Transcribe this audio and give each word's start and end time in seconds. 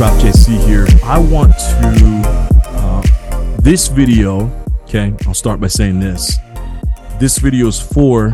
Prof 0.00 0.16
JC 0.22 0.56
here. 0.66 0.86
I 1.04 1.18
want 1.18 1.52
to, 1.52 2.22
uh, 2.70 3.02
this 3.58 3.88
video, 3.88 4.50
okay, 4.84 5.12
I'll 5.26 5.34
start 5.34 5.60
by 5.60 5.66
saying 5.66 6.00
this. 6.00 6.38
This 7.18 7.36
video 7.36 7.66
is 7.66 7.78
for 7.78 8.30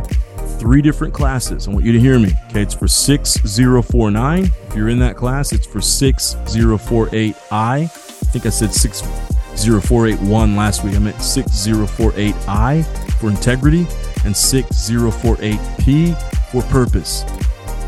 three 0.61 0.81
different 0.81 1.13
classes. 1.13 1.67
I 1.67 1.73
want 1.73 1.85
you 1.85 1.91
to 1.91 1.99
hear 1.99 2.21
me, 2.21 2.35
okay? 2.51 2.63
It's 2.63 2.73
for 2.73 2.87
6049. 2.87 4.45
If 4.45 4.77
you're 4.77 4.91
in 4.91 5.01
that 5.01 5.17
class, 5.17 5.53
it's 5.53 5.67
for 5.67 5.81
6048I. 5.81 7.35
I 7.51 7.87
think 7.87 8.47
I 8.47 8.51
said 8.51 8.73
60481 8.73 10.55
last 10.55 10.85
week. 10.85 10.95
I 10.95 11.01
meant 11.01 11.17
6048I 11.17 12.85
for 13.19 13.29
integrity 13.29 13.89
and 14.25 14.33
6048P 14.33 16.17
for 16.53 16.63
purpose. 16.71 17.25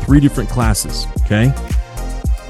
Three 0.05 0.19
different 0.19 0.49
classes, 0.49 1.07
okay? 1.21 1.53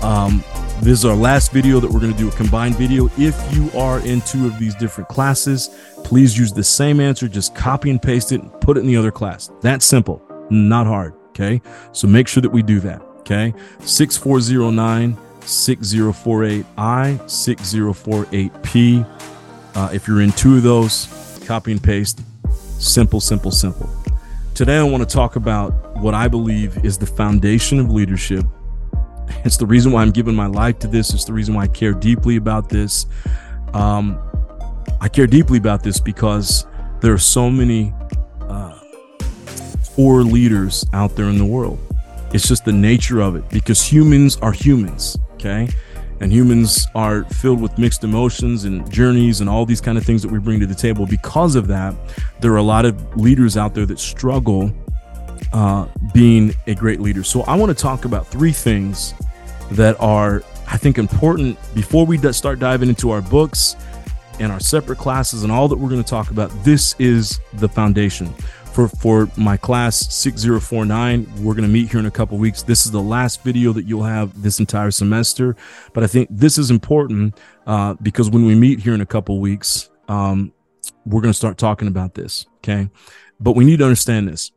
Um, 0.02 0.44
this 0.82 1.00
is 1.00 1.06
our 1.06 1.16
last 1.16 1.52
video 1.52 1.80
that 1.80 1.92
we're 1.92 2.00
going 2.00 2.12
to 2.12 2.18
do 2.18 2.30
a 2.30 2.32
combined 2.32 2.76
video. 2.76 3.10
If 3.18 3.38
you 3.54 3.70
are 3.78 4.00
in 4.06 4.22
two 4.22 4.46
of 4.46 4.58
these 4.58 4.76
different 4.76 5.10
classes, 5.10 5.70
please 6.04 6.38
use 6.38 6.54
the 6.54 6.64
same 6.64 7.00
answer. 7.00 7.28
Just 7.28 7.54
copy 7.54 7.90
and 7.90 8.02
paste 8.02 8.32
it 8.32 8.42
and 8.42 8.62
put 8.62 8.78
it 8.78 8.82
in 8.82 8.88
the 8.88 8.96
other 8.96 9.12
class. 9.12 9.52
That's 9.62 9.86
simple, 9.86 10.22
not 10.50 10.88
hard. 10.88 11.14
Okay. 11.30 11.62
So 11.92 12.08
make 12.08 12.28
sure 12.28 12.42
that 12.42 12.50
we 12.50 12.64
do 12.64 12.80
that. 12.82 13.02
Okay. 13.20 13.54
6409 13.82 15.18
6048I, 15.42 17.20
6048P. 17.20 19.20
Uh, 19.76 19.90
if 19.94 20.08
you're 20.08 20.22
in 20.22 20.32
two 20.34 20.58
of 20.58 20.64
those, 20.64 21.42
copy 21.46 21.72
and 21.72 21.84
paste. 21.84 22.22
Simple, 22.78 23.20
simple, 23.20 23.52
simple. 23.52 23.90
Today, 24.54 24.78
I 24.78 24.84
want 24.84 25.08
to 25.08 25.14
talk 25.14 25.36
about 25.36 25.98
what 25.98 26.14
I 26.14 26.28
believe 26.28 26.84
is 26.86 26.98
the 26.98 27.06
foundation 27.06 27.80
of 27.80 27.90
leadership 27.90 28.46
it's 29.46 29.58
the 29.58 29.66
reason 29.66 29.92
why 29.92 30.02
I'm 30.02 30.12
giving 30.12 30.36
my 30.36 30.48
life 30.48 30.80
to 30.80 30.88
this. 30.88 31.14
It's 31.14 31.26
the 31.26 31.34
reason 31.34 31.56
why 31.56 31.64
I 31.64 31.68
care 31.68 31.94
deeply 31.94 32.36
about 32.36 32.70
this. 32.70 33.06
Um, 33.74 34.20
I 35.02 35.08
care 35.08 35.28
deeply 35.28 35.58
about 35.58 35.84
this 35.84 36.00
because 36.00 36.66
there 37.02 37.14
are 37.14 37.20
so 37.20 37.50
many 37.50 37.94
uh, 38.42 38.78
poor 39.96 40.24
leaders 40.24 40.86
out 40.94 41.16
there 41.16 41.26
in 41.26 41.38
the 41.38 41.46
world. 41.46 41.80
It's 42.34 42.48
just 42.48 42.66
the 42.66 42.74
nature 42.74 43.22
of 43.22 43.36
it 43.36 43.50
because 43.50 43.82
humans 43.82 44.38
are 44.38 44.52
humans, 44.52 45.18
okay? 45.34 45.68
And 46.22 46.32
humans 46.32 46.86
are 46.96 47.24
filled 47.24 47.62
with 47.62 47.78
mixed 47.78 48.04
emotions 48.04 48.66
and 48.66 48.90
journeys 48.92 49.40
and 49.40 49.50
all 49.50 49.66
these 49.66 49.80
kind 49.82 49.98
of 49.98 50.04
things 50.04 50.22
that 50.22 50.32
we 50.32 50.38
bring 50.38 50.60
to 50.60 50.68
the 50.68 50.76
table. 50.76 51.06
Because 51.06 51.56
of 51.56 51.68
that, 51.68 51.96
there 52.42 52.52
are 52.52 52.58
a 52.58 52.64
lot 52.64 52.86
of 52.86 53.16
leaders 53.16 53.56
out 53.56 53.74
there 53.74 53.86
that 53.86 54.00
struggle 54.00 54.72
uh, 55.54 55.88
being 56.14 56.54
a 56.68 56.76
great 56.76 57.00
leader. 57.00 57.24
So 57.24 57.42
I 57.44 57.56
want 57.56 57.76
to 57.76 57.82
talk 57.82 58.06
about 58.06 58.28
three 58.28 58.52
things 58.52 59.14
that 59.72 60.00
are, 60.00 60.44
I 60.68 60.78
think, 60.78 60.98
important 60.98 61.58
before 61.74 62.06
we 62.06 62.18
start 62.32 62.60
diving 62.60 62.90
into 62.90 63.12
our 63.12 63.22
books 63.22 63.76
and 64.40 64.52
our 64.52 64.60
separate 64.60 64.98
classes 64.98 65.44
and 65.44 65.52
all 65.52 65.68
that 65.68 65.78
we're 65.78 65.90
going 65.90 66.04
to 66.04 66.10
talk 66.10 66.32
about. 66.32 66.52
This 66.64 66.96
is 67.00 67.40
the 67.54 67.70
foundation. 67.70 68.34
For, 68.74 68.88
for 68.88 69.30
my 69.36 69.58
class 69.58 70.14
6049 70.14 71.44
we're 71.44 71.56
going 71.56 71.64
to 71.64 71.68
meet 71.68 71.90
here 71.90 72.00
in 72.00 72.06
a 72.06 72.12
couple 72.12 72.38
weeks 72.38 72.62
this 72.62 72.86
is 72.86 72.92
the 72.92 73.02
last 73.02 73.42
video 73.42 73.74
that 73.74 73.86
you'll 73.86 74.04
have 74.04 74.42
this 74.44 74.60
entire 74.60 74.92
semester 74.92 75.56
but 75.92 76.04
i 76.04 76.08
think 76.08 76.30
this 76.32 76.60
is 76.60 76.70
important 76.70 77.36
uh, 77.66 77.96
because 77.96 78.30
when 78.30 78.46
we 78.46 78.54
meet 78.54 78.80
here 78.80 78.94
in 78.94 79.02
a 79.02 79.08
couple 79.08 79.40
weeks 79.40 79.90
um, 80.08 80.54
we're 81.04 81.20
going 81.20 81.34
to 81.34 81.38
start 81.38 81.58
talking 81.58 81.88
about 81.88 82.14
this 82.14 82.46
okay 82.58 82.88
but 83.40 83.54
we 83.54 83.66
need 83.66 83.80
to 83.80 83.86
understand 83.86 84.28
this 84.28 84.52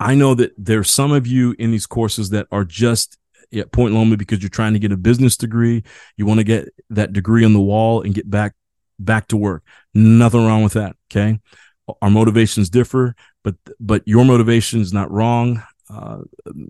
I 0.00 0.14
know 0.14 0.34
that 0.34 0.52
there's 0.56 0.90
some 0.90 1.12
of 1.12 1.26
you 1.26 1.54
in 1.58 1.70
these 1.70 1.86
courses 1.86 2.30
that 2.30 2.46
are 2.52 2.64
just 2.64 3.18
at 3.52 3.72
Point 3.72 3.94
Loma 3.94 4.16
because 4.16 4.42
you're 4.42 4.48
trying 4.48 4.74
to 4.74 4.78
get 4.78 4.92
a 4.92 4.96
business 4.96 5.36
degree. 5.36 5.82
You 6.16 6.26
want 6.26 6.38
to 6.38 6.44
get 6.44 6.68
that 6.90 7.12
degree 7.12 7.44
on 7.44 7.52
the 7.52 7.60
wall 7.60 8.02
and 8.02 8.14
get 8.14 8.30
back 8.30 8.54
back 8.98 9.28
to 9.28 9.36
work. 9.36 9.64
Nothing 9.94 10.46
wrong 10.46 10.62
with 10.62 10.74
that. 10.74 10.96
Okay. 11.10 11.38
Our 12.02 12.10
motivations 12.10 12.68
differ, 12.68 13.14
but 13.42 13.56
but 13.80 14.02
your 14.06 14.24
motivation 14.24 14.80
is 14.80 14.92
not 14.92 15.10
wrong. 15.10 15.62
Uh, 15.90 16.18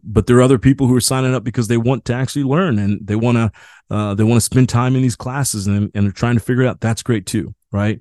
but 0.05 0.28
there 0.28 0.37
are 0.37 0.43
other 0.43 0.60
people 0.60 0.87
who 0.87 0.95
are 0.95 1.00
signing 1.00 1.34
up 1.34 1.43
because 1.43 1.66
they 1.66 1.77
want 1.77 2.05
to 2.05 2.15
actually 2.15 2.45
learn 2.45 2.78
and 2.78 3.05
they 3.05 3.16
want 3.16 3.37
to 3.37 3.50
uh, 3.91 4.15
they 4.15 4.22
want 4.22 4.37
to 4.37 4.45
spend 4.45 4.69
time 4.69 4.95
in 4.95 5.03
these 5.03 5.16
classes 5.16 5.66
and, 5.66 5.91
and 5.95 6.06
they're 6.06 6.12
trying 6.12 6.37
to 6.37 6.41
figure 6.41 6.62
it 6.62 6.69
out. 6.69 6.81
That's 6.81 7.03
great 7.03 7.27
too, 7.27 7.53
right? 7.72 8.00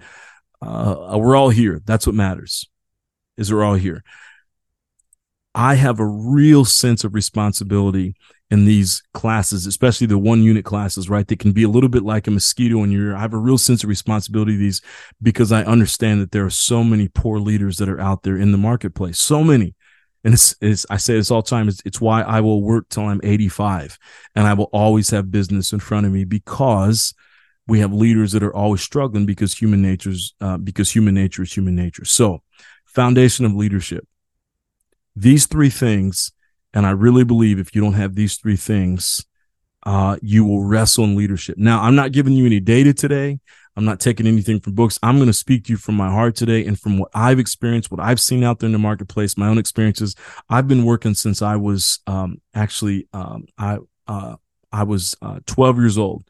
Uh, 0.61 1.17
we're 1.19 1.35
all 1.35 1.49
here. 1.49 1.81
That's 1.85 2.05
what 2.05 2.15
matters. 2.15 2.69
Is 3.35 3.51
we're 3.51 3.63
all 3.63 3.75
here. 3.75 4.03
I 5.57 5.73
have 5.73 5.99
a 5.99 6.05
real 6.05 6.65
sense 6.65 7.03
of 7.03 7.15
responsibility 7.15 8.13
in 8.51 8.65
these 8.65 9.01
classes, 9.15 9.65
especially 9.65 10.05
the 10.05 10.19
one 10.19 10.43
unit 10.43 10.63
classes, 10.63 11.09
right? 11.09 11.27
They 11.27 11.35
can 11.35 11.51
be 11.51 11.63
a 11.63 11.67
little 11.67 11.89
bit 11.89 12.03
like 12.03 12.27
a 12.27 12.31
mosquito 12.31 12.83
in 12.83 12.91
your 12.91 13.07
ear. 13.07 13.15
I 13.15 13.21
have 13.21 13.33
a 13.33 13.39
real 13.39 13.57
sense 13.57 13.83
of 13.83 13.89
responsibility 13.89 14.55
these 14.55 14.83
because 15.19 15.51
I 15.51 15.63
understand 15.63 16.21
that 16.21 16.31
there 16.31 16.45
are 16.45 16.51
so 16.51 16.83
many 16.83 17.07
poor 17.07 17.39
leaders 17.39 17.77
that 17.77 17.89
are 17.89 17.99
out 17.99 18.21
there 18.21 18.37
in 18.37 18.51
the 18.51 18.57
marketplace. 18.59 19.17
So 19.17 19.43
many. 19.43 19.73
And 20.23 20.35
it's, 20.35 20.55
it's 20.61 20.85
I 20.91 20.97
say 20.97 21.15
this 21.15 21.31
all 21.31 21.41
the 21.41 21.49
time. 21.49 21.69
It's, 21.69 21.81
it's 21.83 21.99
why 21.99 22.21
I 22.21 22.39
will 22.39 22.61
work 22.61 22.87
till 22.89 23.07
I'm 23.07 23.21
85 23.23 23.97
and 24.35 24.45
I 24.45 24.53
will 24.53 24.69
always 24.71 25.09
have 25.09 25.31
business 25.31 25.73
in 25.73 25.79
front 25.79 26.05
of 26.05 26.11
me 26.11 26.23
because 26.23 27.15
we 27.65 27.79
have 27.79 27.91
leaders 27.91 28.31
that 28.33 28.43
are 28.43 28.53
always 28.53 28.81
struggling 28.81 29.25
because 29.25 29.55
human 29.55 29.81
nature's, 29.81 30.35
uh, 30.39 30.57
because 30.57 30.91
human 30.91 31.15
nature 31.15 31.41
is 31.41 31.51
human 31.51 31.75
nature. 31.75 32.05
So 32.05 32.43
foundation 32.85 33.43
of 33.43 33.55
leadership 33.55 34.07
these 35.19 35.47
three 35.47 35.69
things, 35.69 36.31
and 36.73 36.85
I 36.85 36.91
really 36.91 37.23
believe 37.23 37.59
if 37.59 37.73
you 37.73 37.81
don't 37.81 37.93
have 37.93 38.15
these 38.15 38.37
three 38.37 38.55
things, 38.55 39.25
uh, 39.83 40.17
you 40.21 40.45
will 40.45 40.63
wrestle 40.63 41.05
in 41.05 41.15
leadership. 41.15 41.57
Now, 41.57 41.81
I'm 41.81 41.95
not 41.95 42.11
giving 42.11 42.33
you 42.33 42.45
any 42.45 42.59
data 42.59 42.93
today. 42.93 43.39
I'm 43.75 43.85
not 43.85 43.99
taking 43.99 44.27
anything 44.27 44.59
from 44.59 44.73
books. 44.73 44.97
I'm 45.03 45.17
going 45.17 45.27
to 45.27 45.33
speak 45.33 45.65
to 45.65 45.73
you 45.73 45.77
from 45.77 45.95
my 45.95 46.09
heart 46.09 46.35
today 46.35 46.65
and 46.65 46.79
from 46.79 46.97
what 46.97 47.09
I've 47.13 47.39
experienced, 47.39 47.91
what 47.91 47.99
I've 47.99 48.19
seen 48.19 48.43
out 48.43 48.59
there 48.59 48.67
in 48.67 48.73
the 48.73 48.79
marketplace, 48.79 49.37
my 49.37 49.47
own 49.47 49.57
experiences. 49.57 50.15
I've 50.49 50.67
been 50.67 50.83
working 50.83 51.13
since 51.13 51.41
I 51.41 51.55
was 51.57 51.99
um, 52.07 52.41
actually 52.53 53.07
um, 53.13 53.45
I 53.57 53.77
uh, 54.07 54.35
I 54.71 54.83
was 54.83 55.15
uh, 55.21 55.39
12 55.45 55.77
years 55.77 55.97
old 55.97 56.23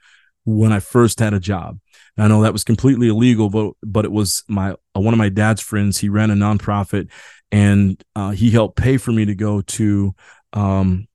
when 0.47 0.72
I 0.72 0.80
first 0.80 1.19
had 1.19 1.34
a 1.34 1.41
job. 1.41 1.78
I 2.18 2.28
know 2.30 2.41
that 2.41 2.53
was 2.53 2.63
completely 2.63 3.09
illegal, 3.09 3.50
but 3.50 3.74
but 3.84 4.06
it 4.06 4.12
was 4.12 4.44
my 4.47 4.72
uh, 4.72 5.00
one 5.02 5.13
of 5.13 5.18
my 5.18 5.30
dad's 5.30 5.62
friends. 5.62 6.00
He 6.00 6.09
ran 6.09 6.31
a 6.31 6.35
nonprofit, 6.35 7.09
and 7.52 8.02
uh, 8.16 8.31
he 8.31 8.50
helped 8.50 8.78
pay 8.78 8.97
for 8.97 9.12
me 9.12 9.25
to 9.25 9.35
go 9.35 9.62
to 9.62 10.16
um, 10.53 11.08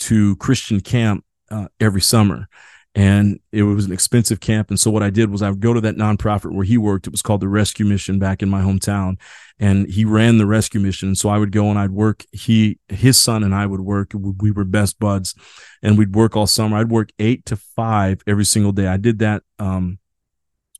to 0.00 0.36
Christian 0.36 0.80
camp 0.80 1.24
uh, 1.50 1.68
every 1.78 2.00
summer. 2.00 2.48
And 2.98 3.38
it 3.52 3.62
was 3.62 3.84
an 3.84 3.92
expensive 3.92 4.40
camp. 4.40 4.70
And 4.70 4.80
so 4.80 4.90
what 4.90 5.04
I 5.04 5.10
did 5.10 5.30
was 5.30 5.40
I 5.40 5.50
would 5.50 5.60
go 5.60 5.72
to 5.72 5.80
that 5.82 5.94
nonprofit 5.94 6.52
where 6.52 6.64
he 6.64 6.76
worked. 6.76 7.06
It 7.06 7.10
was 7.10 7.22
called 7.22 7.40
the 7.40 7.46
Rescue 7.46 7.86
Mission 7.86 8.18
back 8.18 8.42
in 8.42 8.48
my 8.48 8.60
hometown. 8.60 9.18
And 9.60 9.88
he 9.88 10.04
ran 10.04 10.38
the 10.38 10.46
rescue 10.46 10.80
mission. 10.80 11.10
And 11.10 11.18
so 11.18 11.28
I 11.28 11.38
would 11.38 11.52
go 11.52 11.70
and 11.70 11.78
I'd 11.78 11.92
work. 11.92 12.24
He, 12.32 12.80
his 12.88 13.16
son 13.20 13.44
and 13.44 13.54
I 13.54 13.66
would 13.66 13.82
work. 13.82 14.10
We 14.14 14.50
were 14.50 14.64
best 14.64 14.98
buds 14.98 15.36
and 15.80 15.96
we'd 15.96 16.16
work 16.16 16.34
all 16.34 16.48
summer. 16.48 16.76
I'd 16.76 16.90
work 16.90 17.10
eight 17.20 17.46
to 17.46 17.56
five 17.56 18.20
every 18.26 18.44
single 18.44 18.72
day. 18.72 18.88
I 18.88 18.96
did 18.96 19.20
that, 19.20 19.44
um, 19.60 20.00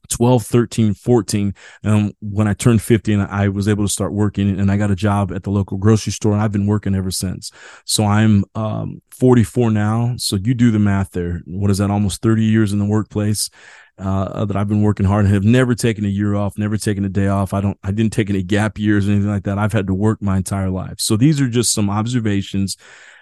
12, 0.08 0.44
13, 0.44 0.94
14. 0.94 1.54
Um, 1.84 2.12
when 2.20 2.48
I 2.48 2.54
turned 2.54 2.82
50 2.82 3.12
and 3.12 3.22
I 3.22 3.48
was 3.48 3.68
able 3.68 3.84
to 3.84 3.92
start 3.92 4.12
working 4.12 4.58
and 4.58 4.70
I 4.70 4.76
got 4.76 4.90
a 4.90 4.96
job 4.96 5.32
at 5.32 5.42
the 5.42 5.50
local 5.50 5.78
grocery 5.78 6.12
store 6.12 6.32
and 6.32 6.40
I've 6.40 6.52
been 6.52 6.66
working 6.66 6.94
ever 6.94 7.10
since. 7.10 7.50
So 7.84 8.04
I'm, 8.04 8.44
um, 8.54 9.02
44 9.10 9.70
now. 9.70 10.14
So 10.16 10.36
you 10.36 10.54
do 10.54 10.70
the 10.70 10.78
math 10.78 11.10
there. 11.10 11.42
What 11.46 11.70
is 11.70 11.78
that? 11.78 11.90
Almost 11.90 12.22
30 12.22 12.44
years 12.44 12.72
in 12.72 12.78
the 12.78 12.84
workplace. 12.84 13.50
Uh, 13.98 14.44
that 14.44 14.56
I've 14.56 14.68
been 14.68 14.82
working 14.82 15.06
hard 15.06 15.24
and 15.24 15.34
have 15.34 15.42
never 15.42 15.74
taken 15.74 16.04
a 16.04 16.08
year 16.08 16.36
off, 16.36 16.56
never 16.56 16.76
taken 16.76 17.04
a 17.04 17.08
day 17.08 17.26
off. 17.26 17.52
I 17.52 17.60
don't, 17.60 17.76
I 17.82 17.90
didn't 17.90 18.12
take 18.12 18.30
any 18.30 18.44
gap 18.44 18.78
years 18.78 19.08
or 19.08 19.10
anything 19.10 19.28
like 19.28 19.42
that. 19.42 19.58
I've 19.58 19.72
had 19.72 19.88
to 19.88 19.94
work 19.94 20.22
my 20.22 20.36
entire 20.36 20.70
life. 20.70 21.00
So 21.00 21.16
these 21.16 21.40
are 21.40 21.48
just 21.48 21.72
some 21.72 21.90
observations 21.90 22.76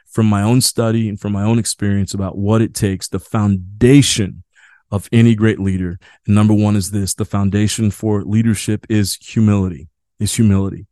from 0.04 0.26
my 0.26 0.42
own 0.42 0.60
study 0.60 1.08
and 1.08 1.18
from 1.18 1.32
my 1.32 1.44
own 1.44 1.58
experience 1.58 2.12
about 2.12 2.36
what 2.36 2.60
it 2.60 2.74
takes, 2.74 3.08
the 3.08 3.18
foundation 3.18 4.44
of 4.90 5.08
any 5.12 5.34
great 5.34 5.58
leader. 5.58 5.98
Number 6.26 6.54
one 6.54 6.76
is 6.76 6.90
this, 6.90 7.14
the 7.14 7.24
foundation 7.24 7.90
for 7.90 8.22
leadership 8.22 8.86
is 8.88 9.16
humility, 9.16 9.88
is 10.18 10.34
humility. 10.34 10.86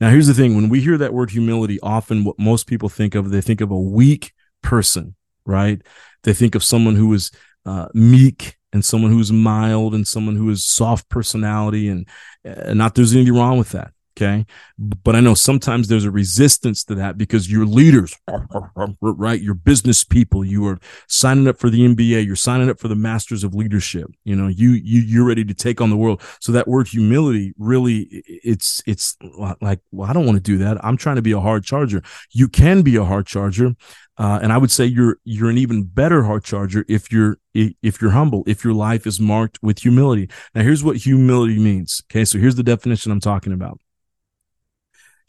Now, 0.00 0.10
here's 0.10 0.26
the 0.26 0.34
thing. 0.34 0.56
When 0.56 0.68
we 0.68 0.80
hear 0.80 0.96
that 0.98 1.12
word 1.12 1.30
humility, 1.30 1.78
often 1.80 2.24
what 2.24 2.38
most 2.38 2.66
people 2.66 2.88
think 2.88 3.14
of, 3.14 3.30
they 3.30 3.40
think 3.40 3.60
of 3.60 3.70
a 3.70 3.78
weak 3.78 4.32
person, 4.62 5.14
right? 5.44 5.82
They 6.22 6.32
think 6.32 6.54
of 6.54 6.64
someone 6.64 6.96
who 6.96 7.12
is 7.12 7.30
uh, 7.66 7.88
meek 7.92 8.56
and 8.72 8.84
someone 8.84 9.10
who's 9.10 9.32
mild 9.32 9.94
and 9.94 10.06
someone 10.06 10.36
who 10.36 10.48
is 10.50 10.64
soft 10.64 11.08
personality 11.08 11.88
and, 11.88 12.06
and 12.44 12.78
not 12.78 12.94
there's 12.94 13.14
anything 13.14 13.34
wrong 13.34 13.58
with 13.58 13.70
that. 13.70 13.92
Okay. 14.20 14.44
But 14.78 15.16
I 15.16 15.20
know 15.20 15.34
sometimes 15.34 15.88
there's 15.88 16.04
a 16.04 16.10
resistance 16.10 16.84
to 16.84 16.94
that 16.96 17.16
because 17.16 17.50
your 17.50 17.64
leaders, 17.64 18.14
right? 19.00 19.40
Your 19.40 19.54
business 19.54 20.04
people, 20.04 20.44
you 20.44 20.66
are 20.66 20.78
signing 21.08 21.48
up 21.48 21.58
for 21.58 21.70
the 21.70 21.80
MBA, 21.80 22.26
you're 22.26 22.36
signing 22.36 22.68
up 22.68 22.78
for 22.78 22.88
the 22.88 22.94
masters 22.94 23.44
of 23.44 23.54
leadership. 23.54 24.10
You 24.24 24.36
know, 24.36 24.48
you, 24.48 24.72
you, 24.72 25.00
you're 25.00 25.24
ready 25.24 25.44
to 25.44 25.54
take 25.54 25.80
on 25.80 25.88
the 25.88 25.96
world. 25.96 26.22
So 26.40 26.52
that 26.52 26.68
word 26.68 26.88
humility 26.88 27.54
really, 27.58 28.22
it's, 28.26 28.82
it's 28.86 29.16
like, 29.60 29.80
well, 29.90 30.10
I 30.10 30.12
don't 30.12 30.26
want 30.26 30.36
to 30.36 30.42
do 30.42 30.58
that. 30.58 30.84
I'm 30.84 30.98
trying 30.98 31.16
to 31.16 31.22
be 31.22 31.32
a 31.32 31.40
hard 31.40 31.64
charger. 31.64 32.02
You 32.32 32.48
can 32.48 32.82
be 32.82 32.96
a 32.96 33.04
hard 33.04 33.26
charger. 33.26 33.74
Uh, 34.18 34.38
and 34.42 34.52
I 34.52 34.58
would 34.58 34.70
say 34.70 34.84
you're 34.84 35.16
you're 35.24 35.48
an 35.48 35.56
even 35.56 35.84
better 35.84 36.24
hard 36.24 36.44
charger 36.44 36.84
if 36.88 37.10
you're 37.10 37.38
if 37.54 38.02
you're 38.02 38.10
humble, 38.10 38.44
if 38.46 38.62
your 38.62 38.74
life 38.74 39.06
is 39.06 39.18
marked 39.18 39.58
with 39.62 39.78
humility. 39.78 40.28
Now, 40.54 40.60
here's 40.60 40.84
what 40.84 40.98
humility 40.98 41.58
means. 41.58 42.02
Okay, 42.10 42.26
so 42.26 42.38
here's 42.38 42.56
the 42.56 42.62
definition 42.62 43.12
I'm 43.12 43.20
talking 43.20 43.54
about. 43.54 43.80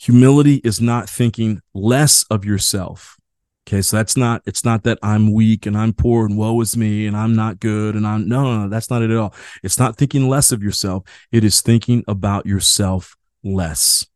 Humility 0.01 0.55
is 0.63 0.81
not 0.81 1.07
thinking 1.07 1.61
less 1.75 2.23
of 2.31 2.43
yourself. 2.43 3.17
Okay, 3.67 3.83
so 3.83 3.97
that's 3.97 4.17
not 4.17 4.41
it's 4.47 4.65
not 4.65 4.83
that 4.83 4.97
I'm 5.03 5.31
weak 5.31 5.67
and 5.67 5.77
I'm 5.77 5.93
poor 5.93 6.25
and 6.25 6.35
woe 6.35 6.59
is 6.61 6.75
me 6.75 7.05
and 7.05 7.15
I'm 7.15 7.35
not 7.35 7.59
good 7.59 7.95
and 7.95 8.07
I'm 8.07 8.27
no, 8.27 8.43
no, 8.43 8.63
no, 8.63 8.69
that's 8.69 8.89
not 8.89 9.03
it 9.03 9.11
at 9.11 9.17
all. 9.17 9.35
It's 9.61 9.77
not 9.77 9.97
thinking 9.97 10.27
less 10.27 10.51
of 10.51 10.63
yourself. 10.63 11.03
It 11.31 11.43
is 11.43 11.61
thinking 11.61 12.03
about 12.07 12.47
yourself 12.47 13.15
less. 13.43 14.07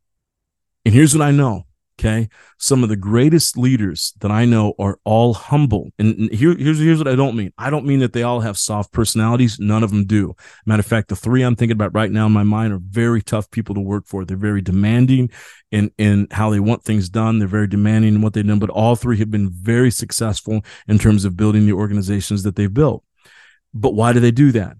And 0.85 0.93
here's 0.95 1.15
what 1.15 1.21
I 1.21 1.29
know. 1.29 1.64
Okay. 2.05 2.29
Some 2.59 2.83
of 2.83 2.89
the 2.89 2.95
greatest 2.95 3.57
leaders 3.57 4.13
that 4.19 4.31
I 4.31 4.45
know 4.45 4.73
are 4.77 4.99
all 5.05 5.33
humble. 5.33 5.89
And 5.97 6.31
here, 6.31 6.55
here's, 6.55 6.79
here's 6.79 6.99
what 6.99 7.07
I 7.07 7.15
don't 7.15 7.35
mean. 7.35 7.51
I 7.57 7.69
don't 7.69 7.85
mean 7.85 7.99
that 7.99 8.13
they 8.13 8.23
all 8.23 8.41
have 8.41 8.57
soft 8.57 8.91
personalities. 8.91 9.59
None 9.59 9.83
of 9.83 9.89
them 9.89 10.05
do. 10.05 10.35
Matter 10.65 10.81
of 10.81 10.85
fact, 10.85 11.07
the 11.07 11.15
three 11.15 11.41
I'm 11.41 11.55
thinking 11.55 11.75
about 11.75 11.95
right 11.95 12.11
now 12.11 12.27
in 12.27 12.31
my 12.31 12.43
mind 12.43 12.73
are 12.73 12.79
very 12.79 13.21
tough 13.21 13.49
people 13.49 13.73
to 13.75 13.81
work 13.81 14.05
for. 14.05 14.23
They're 14.23 14.37
very 14.37 14.61
demanding 14.61 15.31
in, 15.71 15.91
in 15.97 16.27
how 16.31 16.49
they 16.51 16.59
want 16.59 16.83
things 16.83 17.09
done. 17.09 17.39
They're 17.39 17.47
very 17.47 17.67
demanding 17.67 18.15
in 18.15 18.21
what 18.21 18.33
they've 18.33 18.45
done, 18.45 18.59
but 18.59 18.69
all 18.69 18.95
three 18.95 19.17
have 19.17 19.31
been 19.31 19.49
very 19.49 19.89
successful 19.89 20.63
in 20.87 20.99
terms 20.99 21.25
of 21.25 21.35
building 21.35 21.65
the 21.65 21.73
organizations 21.73 22.43
that 22.43 22.55
they've 22.55 22.73
built. 22.73 23.03
But 23.73 23.95
why 23.95 24.13
do 24.13 24.19
they 24.19 24.31
do 24.31 24.51
that? 24.51 24.77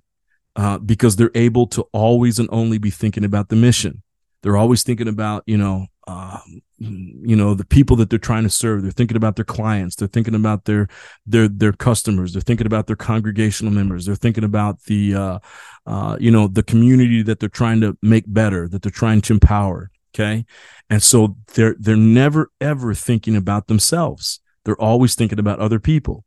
Uh, 0.55 0.77
because 0.77 1.15
they're 1.15 1.31
able 1.35 1.67
to 1.67 1.85
always 1.91 2.39
and 2.39 2.47
only 2.51 2.77
be 2.77 2.91
thinking 2.91 3.25
about 3.25 3.49
the 3.49 3.55
mission. 3.55 4.03
They're 4.41 4.57
always 4.57 4.83
thinking 4.83 5.07
about, 5.07 5.43
you 5.47 5.57
know, 5.57 5.87
um, 6.07 6.61
you 6.77 7.35
know 7.35 7.53
the 7.53 7.65
people 7.65 7.95
that 7.95 8.09
they're 8.09 8.19
trying 8.19 8.43
to 8.43 8.49
serve 8.49 8.81
they're 8.81 8.91
thinking 8.91 9.15
about 9.15 9.37
their 9.37 9.45
clients 9.45 9.95
they're 9.95 10.09
thinking 10.09 10.35
about 10.35 10.65
their 10.65 10.89
their 11.25 11.47
their 11.47 11.71
customers 11.71 12.33
they're 12.33 12.41
thinking 12.41 12.67
about 12.67 12.85
their 12.87 12.97
congregational 12.97 13.71
members 13.71 14.05
they're 14.05 14.15
thinking 14.15 14.43
about 14.43 14.83
the 14.83 15.15
uh, 15.15 15.39
uh, 15.85 16.17
you 16.19 16.29
know 16.29 16.47
the 16.47 16.63
community 16.63 17.21
that 17.23 17.39
they're 17.39 17.47
trying 17.47 17.79
to 17.79 17.97
make 18.01 18.25
better 18.27 18.67
that 18.67 18.81
they're 18.81 18.91
trying 18.91 19.21
to 19.21 19.33
empower 19.33 19.89
okay? 20.15 20.45
And 20.89 21.03
so 21.03 21.35
they're 21.53 21.75
they're 21.79 21.97
never 21.97 22.51
ever 22.61 22.93
thinking 22.93 23.35
about 23.35 23.67
themselves. 23.67 24.39
They're 24.63 24.81
always 24.81 25.15
thinking 25.15 25.39
about 25.39 25.59
other 25.59 25.79
people. 25.79 26.23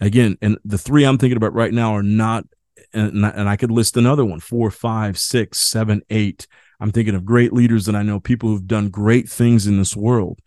Again 0.00 0.36
and 0.42 0.58
the 0.64 0.78
three 0.78 1.04
i'm 1.04 1.16
thinking 1.16 1.36
about 1.36 1.54
right 1.54 1.72
now 1.72 1.94
are 1.94 2.02
not 2.02 2.44
and, 2.92 3.24
and 3.24 3.48
i 3.48 3.54
could 3.54 3.70
list 3.70 3.96
another 3.96 4.24
one 4.24 4.40
four 4.40 4.68
five 4.68 5.16
six 5.16 5.58
seven 5.58 6.02
eight 6.10 6.48
I'm 6.82 6.90
thinking 6.90 7.14
of 7.14 7.24
great 7.24 7.52
leaders 7.52 7.86
that 7.86 7.94
I 7.94 8.02
know, 8.02 8.18
people 8.18 8.48
who've 8.48 8.66
done 8.66 8.88
great 8.88 9.28
things 9.28 9.68
in 9.68 9.78
this 9.78 9.94
world. 9.94 10.40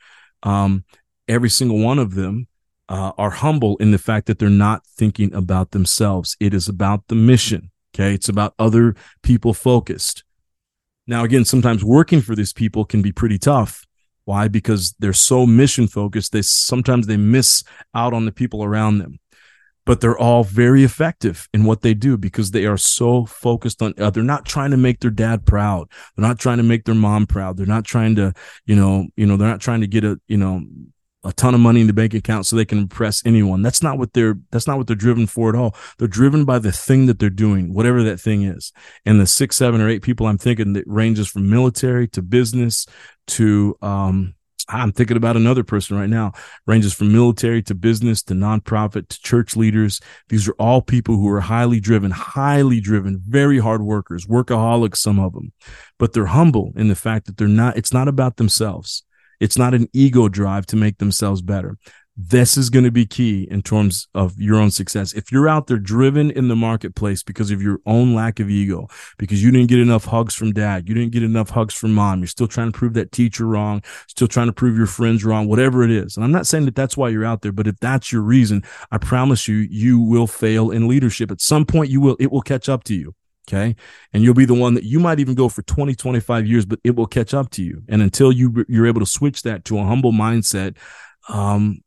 Um, 0.44 0.84
every 1.30 1.50
single 1.50 1.80
one 1.80 1.98
of 1.98 2.14
them 2.14 2.48
uh, 2.90 3.14
are 3.18 3.30
humble 3.30 3.78
in 3.78 3.92
the 3.92 3.98
fact 3.98 4.28
that 4.28 4.38
they're 4.38 4.50
not 4.50 4.86
thinking 4.86 5.34
about 5.34 5.72
themselves. 5.72 6.36
It 6.42 6.54
is 6.54 6.68
about 6.68 7.08
the 7.08 7.16
mission. 7.16 7.72
Okay. 7.96 8.14
It's 8.14 8.28
about 8.28 8.54
other 8.60 8.96
people 9.24 9.54
focused. 9.54 10.26
Now, 11.08 11.24
again, 11.24 11.46
sometimes 11.46 11.86
working 11.86 12.20
for 12.20 12.36
these 12.36 12.52
people 12.52 12.84
can 12.84 13.02
be 13.02 13.14
pretty 13.14 13.40
tough. 13.40 13.86
Why? 14.26 14.50
Because 14.50 14.94
they're 15.00 15.14
so 15.14 15.46
mission 15.46 15.88
focused. 15.88 16.34
They 16.34 16.42
sometimes 16.42 17.08
they 17.08 17.16
miss 17.16 17.64
out 17.94 18.14
on 18.14 18.26
the 18.26 18.34
people 18.34 18.62
around 18.62 18.98
them 18.98 19.20
but 19.86 20.02
they're 20.02 20.18
all 20.18 20.44
very 20.44 20.84
effective 20.84 21.48
in 21.54 21.64
what 21.64 21.82
they 21.82 21.94
do 21.94 22.18
because 22.18 22.52
they 22.52 22.66
are 22.66 22.78
so 22.78 23.26
focused 23.26 23.82
on 23.82 23.94
uh, 23.98 24.10
they're 24.10 24.24
not 24.24 24.46
trying 24.46 24.72
to 24.72 24.78
make 24.78 25.00
their 25.00 25.12
dad 25.12 25.46
proud. 25.46 25.90
They're 26.16 26.28
not 26.28 26.40
trying 26.40 26.58
to 26.58 26.64
make 26.64 26.86
their 26.86 26.96
mom 26.96 27.28
proud. 27.28 27.58
They're 27.58 27.66
not 27.66 27.86
trying 27.86 28.16
to 28.16 28.34
you 28.66 28.76
know 28.76 29.08
you 29.16 29.26
know 29.26 29.38
they're 29.38 29.50
not 29.50 29.62
trying 29.62 29.82
to 29.82 29.88
get 29.88 30.04
a 30.04 30.20
you 30.28 30.38
know 30.38 30.62
a 31.24 31.34
ton 31.34 31.56
of 31.56 31.60
money 31.60 31.82
in 31.82 31.88
the 31.88 31.94
bank 31.94 32.14
account 32.14 32.46
so 32.46 32.56
they 32.56 32.66
can 32.66 32.78
impress 32.78 33.26
anyone. 33.26 33.64
That's 33.64 33.82
not 33.82 33.98
what 33.98 34.14
they're 34.14 34.38
that's 34.52 34.68
not 34.68 34.78
what 34.78 34.88
they're 34.88 34.96
driven 34.96 35.28
for 35.28 35.50
at 35.50 35.56
all. 35.56 35.76
They're 35.98 36.08
driven 36.08 36.46
by 36.46 36.60
the 36.60 36.72
thing 36.72 37.08
that 37.08 37.20
they're 37.20 37.30
doing 37.30 37.74
whatever 37.74 38.04
that 38.04 38.20
thing 38.20 38.44
is. 38.44 38.72
And 39.06 39.20
the 39.20 39.28
six 39.28 39.56
seven 39.56 39.82
or 39.82 39.90
eight 39.90 40.02
people 40.02 40.28
i'm 40.28 40.38
thinking 40.38 40.74
that 40.74 40.84
ranges 40.88 41.28
from 41.28 41.50
military 41.50 42.08
to 42.10 42.22
business 42.22 42.86
to 43.28 43.76
um 43.82 44.35
I'm 44.68 44.92
thinking 44.92 45.18
about 45.18 45.38
another 45.38 45.64
person 45.64 45.98
right 45.98 46.10
now, 46.10 46.34
ranges 46.66 46.94
from 46.94 47.12
military 47.12 47.62
to 47.64 47.76
business 47.76 48.24
to 48.24 48.34
nonprofit 48.34 49.10
to 49.10 49.22
church 49.22 49.56
leaders. 49.56 50.02
These 50.30 50.48
are 50.48 50.56
all 50.58 50.82
people 50.82 51.16
who 51.16 51.30
are 51.30 51.42
highly 51.42 51.80
driven, 51.80 52.12
highly 52.12 52.82
driven, 52.82 53.22
very 53.28 53.60
hard 53.60 53.82
workers, 53.82 54.26
workaholics, 54.26 54.98
some 54.98 55.20
of 55.20 55.34
them, 55.34 55.52
but 56.00 56.14
they're 56.14 56.26
humble 56.26 56.74
in 56.76 56.88
the 56.88 56.96
fact 56.96 57.28
that 57.28 57.38
they're 57.38 57.48
not, 57.48 57.78
it's 57.78 57.94
not 57.94 58.08
about 58.08 58.38
themselves. 58.38 59.04
It's 59.40 59.58
not 59.58 59.74
an 59.74 59.88
ego 59.94 60.30
drive 60.30 60.66
to 60.68 60.78
make 60.78 60.98
themselves 60.98 61.42
better 61.42 61.78
this 62.18 62.56
is 62.56 62.70
going 62.70 62.86
to 62.86 62.92
be 62.92 63.06
key 63.06 63.46
in 63.52 63.62
terms 63.62 64.08
of 64.16 64.40
your 64.40 64.58
own 64.58 64.72
success. 64.72 65.12
If 65.14 65.32
you're 65.32 65.50
out 65.50 65.68
there 65.68 65.78
driven 65.78 66.32
in 66.32 66.48
the 66.48 66.56
marketplace 66.56 67.24
because 67.24 67.52
of 67.52 67.62
your 67.62 67.80
own 67.86 68.16
lack 68.16 68.40
of 68.40 68.50
ego, 68.50 68.88
because 69.18 69.44
you 69.44 69.52
didn't 69.52 69.68
get 69.68 69.80
enough 69.80 70.06
hugs 70.06 70.34
from 70.34 70.54
dad, 70.54 70.88
you 70.88 70.96
didn't 70.96 71.12
get 71.12 71.24
enough 71.24 71.50
hugs 71.50 71.74
from 71.74 71.94
mom, 71.94 72.20
you're 72.20 72.28
still 72.28 72.48
trying 72.48 72.72
to 72.72 72.78
prove 72.78 72.94
that 72.94 73.12
teacher 73.12 73.46
wrong, 73.46 73.84
still 74.08 74.30
trying 74.30 74.48
to 74.48 74.54
prove 74.54 74.78
your 74.78 74.88
friends 74.88 75.26
wrong, 75.26 75.48
whatever 75.48 75.84
it 75.84 75.92
is. 75.92 76.16
And 76.16 76.24
I'm 76.24 76.32
not 76.32 76.48
saying 76.48 76.66
that 76.66 76.76
that's 76.76 76.96
why 76.96 77.10
you're 77.10 77.26
out 77.26 77.42
there, 77.42 77.52
but 77.52 77.68
if 77.68 77.78
that's 77.80 78.14
your 78.14 78.22
reason, 78.22 78.64
I 78.92 78.98
promise 78.98 79.48
you, 79.48 79.58
you 79.70 80.00
will 80.00 80.28
fail 80.28 80.72
in 80.72 80.88
leadership. 80.88 81.32
At 81.32 81.42
some 81.42 81.66
point, 81.66 81.90
you 81.90 82.00
will, 82.00 82.16
it 82.20 82.32
will 82.32 82.42
catch 82.42 82.70
up 82.70 82.86
to 82.86 82.96
you. 82.96 83.14
Okay. 83.48 83.76
And 84.12 84.24
you'll 84.24 84.34
be 84.34 84.46
the 84.46 84.56
one 84.56 84.74
that 84.74 84.86
you 84.86 85.00
might 85.00 85.20
even 85.20 85.36
go 85.36 85.50
for 85.50 85.62
20, 85.62 85.94
25 85.94 86.48
years, 86.48 86.66
but 86.66 86.80
it 86.84 86.96
will 86.96 87.06
catch 87.06 87.32
up 87.32 87.52
to 87.52 87.64
you. 87.64 87.84
And 87.88 88.02
until 88.02 88.32
you, 88.32 88.66
you're 88.68 88.88
able 88.88 89.02
to 89.02 89.06
switch 89.06 89.44
that 89.44 89.66
to 89.66 89.78
a 89.78 89.84
humble 89.84 90.12
mindset, 90.12 90.78
um, 91.30 91.82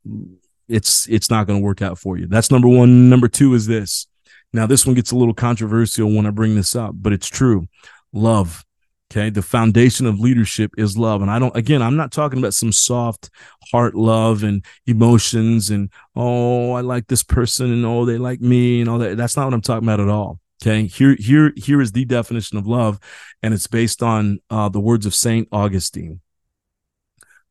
it's 0.68 1.08
it's 1.08 1.30
not 1.30 1.46
going 1.46 1.60
to 1.60 1.64
work 1.64 1.82
out 1.82 1.98
for 1.98 2.18
you. 2.18 2.26
That's 2.26 2.50
number 2.50 2.68
one. 2.68 3.08
Number 3.08 3.28
two 3.28 3.54
is 3.54 3.66
this. 3.66 4.06
Now, 4.52 4.66
this 4.66 4.86
one 4.86 4.94
gets 4.94 5.10
a 5.10 5.16
little 5.16 5.34
controversial 5.34 6.14
when 6.14 6.26
I 6.26 6.30
bring 6.30 6.54
this 6.54 6.74
up, 6.74 6.94
but 6.94 7.12
it's 7.12 7.28
true. 7.28 7.68
Love. 8.12 8.64
Okay. 9.10 9.30
The 9.30 9.42
foundation 9.42 10.06
of 10.06 10.20
leadership 10.20 10.72
is 10.76 10.98
love. 10.98 11.22
And 11.22 11.30
I 11.30 11.38
don't, 11.38 11.56
again, 11.56 11.82
I'm 11.82 11.96
not 11.96 12.12
talking 12.12 12.38
about 12.38 12.54
some 12.54 12.72
soft 12.72 13.30
heart 13.70 13.94
love 13.94 14.42
and 14.42 14.64
emotions 14.86 15.70
and, 15.70 15.90
oh, 16.14 16.72
I 16.72 16.82
like 16.82 17.06
this 17.06 17.22
person 17.22 17.72
and 17.72 17.86
oh, 17.86 18.04
they 18.04 18.18
like 18.18 18.40
me 18.40 18.80
and 18.80 18.88
all 18.88 18.98
that. 18.98 19.16
That's 19.16 19.36
not 19.36 19.46
what 19.46 19.54
I'm 19.54 19.62
talking 19.62 19.86
about 19.86 20.00
at 20.00 20.08
all. 20.08 20.40
Okay. 20.62 20.86
Here, 20.86 21.16
here, 21.18 21.52
here 21.56 21.80
is 21.80 21.92
the 21.92 22.04
definition 22.04 22.58
of 22.58 22.66
love. 22.66 22.98
And 23.42 23.54
it's 23.54 23.66
based 23.66 24.02
on 24.02 24.40
uh, 24.50 24.68
the 24.68 24.80
words 24.80 25.06
of 25.06 25.14
Saint 25.14 25.48
Augustine. 25.52 26.20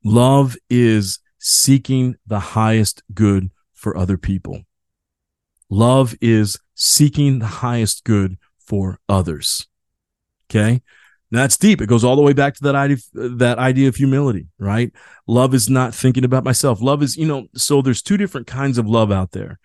Love 0.04 0.56
is 0.70 1.20
seeking 1.48 2.18
the 2.27 2.39
highest 2.39 3.01
good 3.13 3.50
for 3.74 3.96
other 3.96 4.18
people. 4.18 4.63
Love 5.70 6.13
is 6.20 6.60
seeking 6.75 7.39
the 7.39 7.46
highest 7.46 8.04
good 8.04 8.38
for 8.60 9.00
others. 9.08 9.66
Okay. 10.50 10.82
Now 11.32 11.42
that's 11.42 11.56
deep. 11.56 11.82
It 11.82 11.88
goes 11.88 12.04
all 12.04 12.18
the 12.18 12.22
way 12.22 12.34
back 12.34 12.56
to 12.56 12.63
that 12.63 12.75
idea, 12.75 12.98
that 13.13 13.60
idea 13.60 13.88
of 13.88 13.96
humility, 13.96 14.48
right? 14.60 14.92
Love 15.25 15.54
is 15.54 15.70
not 15.70 15.96
thinking 15.96 16.25
about 16.25 16.44
myself. 16.44 16.82
Love 16.82 17.01
is, 17.01 17.16
you 17.16 17.25
know, 17.25 17.48
so 17.56 17.82
there's 17.82 18.01
two 18.01 18.18
different 18.18 18.48
kinds 18.48 18.77
of 18.77 18.88
love 18.88 19.12
out 19.12 19.32
there. 19.32 19.58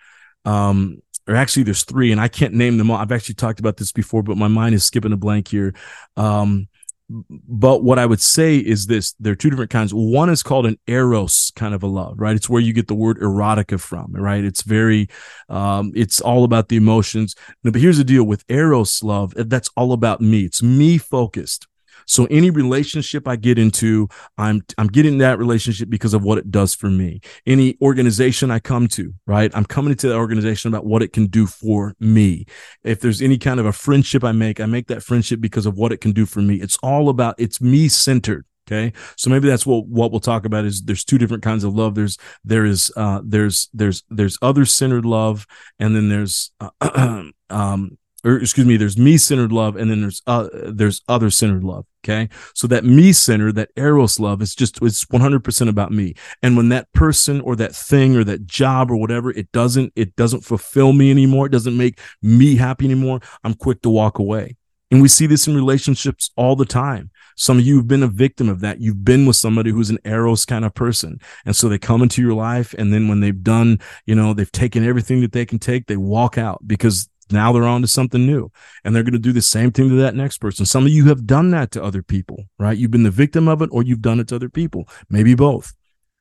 Um, 0.45 1.03
or 1.29 1.35
actually 1.35 1.65
there's 1.65 1.85
three 1.85 2.13
and 2.13 2.21
I 2.21 2.29
can't 2.29 2.55
name 2.55 2.79
them 2.79 2.93
all. 2.93 2.97
I've 2.97 3.13
actually 3.13 3.37
talked 3.37 3.61
about 3.61 3.77
this 3.77 3.91
before, 3.91 4.23
but 4.23 4.37
my 4.37 4.49
mind 4.49 4.77
is 4.77 4.85
skipping 4.85 5.13
a 5.13 5.17
blank 5.17 5.49
here. 5.49 5.75
Um, 6.17 6.69
but 7.09 7.83
what 7.83 7.99
I 7.99 8.07
would 8.07 8.21
say 8.21 8.57
is 8.57 8.87
this 8.87 9.15
there 9.21 9.33
are 9.33 9.37
two 9.37 9.51
different 9.51 9.71
kinds. 9.71 9.93
One 9.93 10.31
is 10.31 10.43
called 10.43 10.67
an 10.67 10.79
eros 10.87 11.53
kind 11.57 11.75
of 11.75 11.83
a 11.83 11.87
love, 11.87 12.19
right? 12.19 12.37
It's 12.37 12.49
where 12.49 12.63
you 12.63 12.73
get 12.73 12.89
the 12.89 12.95
word 12.95 13.19
erotica 13.19 13.79
from, 13.81 14.13
right? 14.13 14.45
It's 14.45 14.63
very, 14.63 15.09
um, 15.49 15.93
it's 15.95 16.21
all 16.21 16.45
about 16.45 16.69
the 16.69 16.77
emotions. 16.77 17.35
but 17.63 17.75
here's 17.75 17.99
the 17.99 18.05
deal 18.05 18.25
with 18.25 18.45
eros 18.49 19.03
love 19.03 19.35
that's 19.37 19.69
all 19.77 19.93
about 19.93 20.21
me. 20.21 20.45
It's 20.45 20.63
me 20.63 20.99
focused. 20.99 21.67
So 22.07 22.27
any 22.31 22.51
relationship 22.51 23.27
I 23.27 23.37
get 23.37 23.59
into, 23.59 24.09
I'm 24.39 24.63
I'm 24.79 24.89
getting 24.89 25.19
that 25.19 25.39
relationship 25.39 25.91
because 25.91 26.15
of 26.15 26.23
what 26.23 26.39
it 26.39 26.51
does 26.51 26.75
for 26.75 26.91
me. 26.91 27.21
Any 27.47 27.77
organization 27.81 28.51
I 28.51 28.59
come 28.59 28.89
to, 28.89 29.15
right? 29.27 29.51
I'm 29.55 29.65
coming 29.65 29.93
into 29.93 30.09
that 30.09 30.17
organization 30.17 30.69
about 30.73 30.87
what 30.87 31.03
it 31.03 31.13
can 31.13 31.27
do 31.27 31.47
for 31.47 31.95
me. 32.01 32.47
If 32.83 33.01
there's 33.01 33.23
any 33.23 33.39
kind 33.39 33.61
of 33.61 33.67
a 33.67 33.73
friendship 33.73 34.25
I 34.25 34.33
make, 34.33 34.61
I 34.61 34.67
make 34.67 34.89
that 34.89 35.03
friendship 35.03 35.41
because 35.41 35.67
of 35.67 35.77
what 35.77 35.93
it 35.93 36.01
can 36.01 36.13
do 36.13 36.27
for 36.27 36.41
me. 36.41 36.57
It's 36.57 36.79
all 36.83 37.09
about 37.09 37.35
it's 37.39 37.61
me 37.61 37.89
centered. 37.89 38.47
Okay. 38.69 38.93
So 39.17 39.29
maybe 39.29 39.49
that's 39.49 39.67
what, 39.67 39.87
what 39.87 40.13
we'll 40.13 40.21
talk 40.21 40.47
about 40.47 40.65
is 40.65 40.83
there's 40.83 41.05
two 41.05 41.19
different 41.19 41.43
kinds 41.43 41.65
of 41.65 41.75
love. 41.75 41.95
There's, 41.95 42.17
there 42.45 42.65
is, 42.65 42.93
uh, 42.97 43.21
there's, 43.25 43.69
there's, 43.75 44.05
there's 44.09 44.39
other 44.41 44.65
centered 44.65 45.05
love. 45.05 45.47
And 45.81 45.97
then 45.97 46.09
there's, 46.09 46.53
uh, 46.61 47.25
um, 47.51 47.99
or 48.25 48.39
excuse 48.39 48.67
me, 48.67 48.77
there's 48.77 48.99
me 48.99 49.17
centered 49.17 49.53
love. 49.53 49.77
And 49.77 49.91
then 49.91 50.01
there's, 50.01 50.23
uh, 50.27 50.49
there's 50.53 51.03
other 51.09 51.31
centered 51.31 51.65
love. 51.65 51.87
Okay. 52.05 52.29
So 52.55 52.67
that 52.67 52.85
me 52.85 53.13
centered, 53.13 53.55
that 53.57 53.71
eros 53.77 54.19
love 54.19 54.43
is 54.43 54.55
just, 54.55 54.81
it's 54.83 55.05
100% 55.07 55.69
about 55.69 55.93
me. 55.93 56.15
And 56.43 56.57
when 56.57 56.69
that 56.71 56.93
person 56.93 57.41
or 57.41 57.55
that 57.57 57.75
thing 57.75 58.17
or 58.17 58.25
that 58.25 58.47
job 58.47 58.91
or 58.91 58.97
whatever, 58.97 59.31
it 59.31 59.51
doesn't, 59.53 59.93
it 59.95 60.17
doesn't 60.17 60.41
fulfill 60.41 60.93
me 60.93 61.11
anymore. 61.11 61.47
It 61.47 61.53
doesn't 61.53 61.77
make 61.77 62.01
me 62.21 62.57
happy 62.57 62.87
anymore. 62.87 63.21
I'm 63.45 63.55
quick 63.55 63.83
to 63.83 63.91
walk 63.91 64.19
away. 64.19 64.57
And 64.93 65.01
we 65.01 65.09
see 65.09 65.27
this 65.27 65.49
in 65.49 65.55
relationships 65.55 66.31
all 66.37 66.55
the 66.55 66.67
time. 66.67 67.11
Some 67.35 67.59
of 67.59 67.65
you 67.65 67.77
have 67.77 67.89
been 67.89 68.03
a 68.03 68.09
victim 68.09 68.51
of 68.51 68.61
that. 68.61 68.83
You've 68.83 69.07
been 69.07 69.25
with 69.25 69.37
somebody 69.37 69.71
who's 69.71 69.89
an 69.89 69.99
eros 70.05 70.45
kind 70.45 70.67
of 70.67 70.75
person. 70.75 71.19
And 71.47 71.57
so 71.57 71.71
they 71.71 71.79
come 71.79 72.03
into 72.03 72.21
your 72.21 72.35
life. 72.35 72.75
And 72.77 72.93
then 72.93 73.09
when 73.09 73.21
they've 73.21 73.43
done, 73.43 73.81
you 74.05 74.15
know, 74.15 74.35
they've 74.35 74.53
taken 74.53 74.85
everything 74.85 75.23
that 75.23 75.33
they 75.33 75.47
can 75.47 75.59
take, 75.59 75.87
they 75.87 75.97
walk 75.97 76.37
out 76.37 76.61
because 76.67 77.09
now 77.33 77.53
they're 77.53 77.65
on 77.65 77.83
to 77.83 77.89
something 77.89 78.27
new 78.27 78.51
and 78.85 78.95
they're 78.95 79.03
going 79.03 79.13
to 79.13 79.19
do 79.19 79.33
the 79.33 79.43
same 79.43 79.71
thing 79.71 79.89
to 79.89 79.97
that 79.97 80.15
next 80.15 80.39
person. 80.39 80.67
Some 80.67 80.85
of 80.85 80.93
you 80.93 81.07
have 81.07 81.27
done 81.27 81.51
that 81.51 81.71
to 81.73 81.83
other 81.83 82.03
people, 82.03 82.45
right? 82.59 82.77
You've 82.77 82.91
been 82.91 83.03
the 83.03 83.11
victim 83.11 83.49
of 83.49 83.63
it 83.63 83.71
or 83.73 83.83
you've 83.83 84.03
done 84.03 84.21
it 84.21 84.29
to 84.29 84.37
other 84.37 84.49
people, 84.49 84.89
maybe 85.09 85.35
both, 85.35 85.73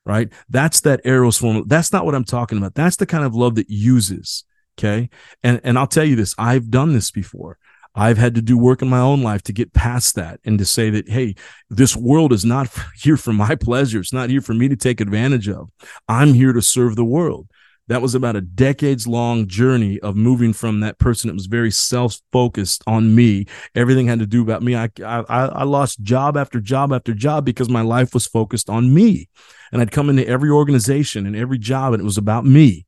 right? 0.05 0.31
That's 0.49 0.81
that 0.81 1.01
eros 1.03 1.37
form. 1.37 1.63
That's 1.67 1.91
not 1.91 2.05
what 2.05 2.15
I'm 2.15 2.25
talking 2.25 2.57
about. 2.57 2.75
That's 2.75 2.95
the 2.95 3.05
kind 3.05 3.23
of 3.23 3.35
love 3.35 3.55
that 3.55 3.69
uses. 3.69 4.45
Okay. 4.77 5.09
And, 5.43 5.61
and 5.63 5.77
I'll 5.77 5.87
tell 5.87 6.05
you 6.05 6.15
this, 6.15 6.33
I've 6.37 6.69
done 6.69 6.93
this 6.93 7.11
before. 7.11 7.57
I've 7.93 8.17
had 8.17 8.35
to 8.35 8.41
do 8.41 8.57
work 8.57 8.81
in 8.81 8.89
my 8.89 8.99
own 8.99 9.21
life 9.21 9.41
to 9.43 9.53
get 9.53 9.73
past 9.73 10.15
that 10.15 10.39
and 10.45 10.57
to 10.59 10.65
say 10.65 10.89
that, 10.91 11.09
hey, 11.09 11.35
this 11.69 11.95
world 11.95 12.31
is 12.31 12.45
not 12.45 12.69
here 12.95 13.17
for 13.17 13.33
my 13.33 13.55
pleasure. 13.55 13.99
It's 13.99 14.13
not 14.13 14.29
here 14.29 14.41
for 14.41 14.53
me 14.53 14.69
to 14.69 14.75
take 14.75 15.01
advantage 15.01 15.49
of. 15.49 15.69
I'm 16.07 16.33
here 16.33 16.53
to 16.53 16.61
serve 16.61 16.95
the 16.95 17.05
world 17.05 17.49
that 17.87 18.01
was 18.01 18.15
about 18.15 18.35
a 18.35 18.41
decades 18.41 19.07
long 19.07 19.47
journey 19.47 19.99
of 19.99 20.15
moving 20.15 20.53
from 20.53 20.79
that 20.79 20.99
person 20.99 21.27
that 21.27 21.33
was 21.33 21.47
very 21.47 21.71
self 21.71 22.19
focused 22.31 22.83
on 22.87 23.15
me. 23.15 23.45
Everything 23.75 24.07
had 24.07 24.19
to 24.19 24.27
do 24.27 24.41
about 24.41 24.63
me. 24.63 24.75
I, 24.75 24.89
I, 25.03 25.23
I 25.27 25.63
lost 25.63 26.01
job 26.01 26.37
after 26.37 26.59
job 26.59 26.93
after 26.93 27.13
job 27.13 27.43
because 27.43 27.69
my 27.69 27.81
life 27.81 28.13
was 28.13 28.27
focused 28.27 28.69
on 28.69 28.93
me. 28.93 29.27
And 29.71 29.81
I'd 29.81 29.91
come 29.91 30.09
into 30.09 30.27
every 30.27 30.49
organization 30.49 31.25
and 31.25 31.35
every 31.35 31.57
job 31.57 31.93
and 31.93 32.01
it 32.01 32.05
was 32.05 32.17
about 32.17 32.45
me. 32.45 32.85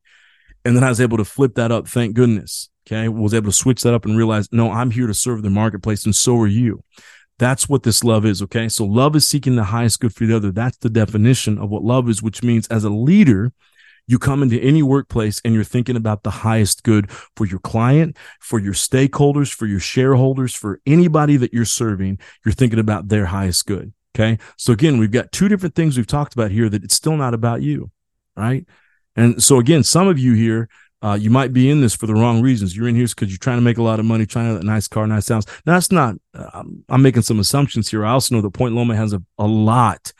And 0.64 0.76
then 0.76 0.84
I 0.84 0.88
was 0.88 1.00
able 1.00 1.18
to 1.18 1.24
flip 1.24 1.54
that 1.56 1.72
up. 1.72 1.88
Thank 1.88 2.14
goodness. 2.14 2.70
Okay. 2.86 3.08
Was 3.08 3.34
able 3.34 3.50
to 3.50 3.56
switch 3.56 3.82
that 3.82 3.94
up 3.94 4.04
and 4.04 4.16
realize, 4.16 4.48
no, 4.52 4.70
I'm 4.70 4.90
here 4.90 5.06
to 5.06 5.14
serve 5.14 5.42
the 5.42 5.50
marketplace 5.50 6.04
and 6.04 6.14
so 6.14 6.38
are 6.38 6.46
you. 6.46 6.82
That's 7.38 7.68
what 7.68 7.82
this 7.82 8.04
love 8.04 8.24
is. 8.24 8.40
Okay. 8.42 8.68
So 8.68 8.84
love 8.84 9.16
is 9.16 9.28
seeking 9.28 9.56
the 9.56 9.64
highest 9.64 10.00
good 10.00 10.14
for 10.14 10.24
the 10.24 10.36
other. 10.36 10.52
That's 10.52 10.78
the 10.78 10.90
definition 10.90 11.58
of 11.58 11.68
what 11.68 11.82
love 11.82 12.08
is, 12.08 12.22
which 12.22 12.42
means 12.42 12.68
as 12.68 12.84
a 12.84 12.90
leader, 12.90 13.52
you 14.06 14.18
come 14.18 14.42
into 14.42 14.60
any 14.60 14.82
workplace 14.82 15.40
and 15.44 15.54
you're 15.54 15.64
thinking 15.64 15.96
about 15.96 16.22
the 16.22 16.30
highest 16.30 16.82
good 16.82 17.10
for 17.10 17.46
your 17.46 17.60
client, 17.60 18.16
for 18.40 18.58
your 18.58 18.74
stakeholders, 18.74 19.52
for 19.52 19.66
your 19.66 19.80
shareholders, 19.80 20.54
for 20.54 20.80
anybody 20.86 21.36
that 21.36 21.54
you're 21.54 21.64
serving. 21.64 22.18
You're 22.44 22.52
thinking 22.52 22.78
about 22.78 23.08
their 23.08 23.26
highest 23.26 23.66
good. 23.66 23.92
Okay. 24.14 24.38
So 24.56 24.72
again, 24.72 24.98
we've 24.98 25.10
got 25.10 25.32
two 25.32 25.48
different 25.48 25.74
things 25.74 25.96
we've 25.96 26.06
talked 26.06 26.34
about 26.34 26.50
here 26.50 26.68
that 26.68 26.84
it's 26.84 26.94
still 26.94 27.16
not 27.16 27.34
about 27.34 27.62
you. 27.62 27.90
Right. 28.36 28.66
And 29.16 29.42
so 29.42 29.58
again, 29.58 29.82
some 29.84 30.08
of 30.08 30.18
you 30.18 30.34
here, 30.34 30.68
uh, 31.02 31.18
you 31.20 31.30
might 31.30 31.52
be 31.52 31.70
in 31.70 31.80
this 31.80 31.94
for 31.94 32.06
the 32.06 32.14
wrong 32.14 32.40
reasons. 32.40 32.76
You're 32.76 32.88
in 32.88 32.94
here 32.94 33.06
because 33.06 33.28
you're 33.28 33.38
trying 33.38 33.58
to 33.58 33.62
make 33.62 33.78
a 33.78 33.82
lot 33.82 34.00
of 34.00 34.06
money, 34.06 34.24
trying 34.24 34.46
to 34.46 34.52
have 34.54 34.62
a 34.62 34.64
nice 34.64 34.88
car, 34.88 35.06
nice 35.06 35.28
house. 35.28 35.44
Now, 35.66 35.74
that's 35.74 35.92
not, 35.92 36.16
uh, 36.32 36.62
I'm 36.88 37.02
making 37.02 37.22
some 37.22 37.40
assumptions 37.40 37.90
here. 37.90 38.06
I 38.06 38.12
also 38.12 38.34
know 38.34 38.40
that 38.40 38.50
Point 38.52 38.74
Loma 38.74 38.96
has 38.96 39.12
a, 39.12 39.22
a 39.38 39.46
lot 39.46 40.12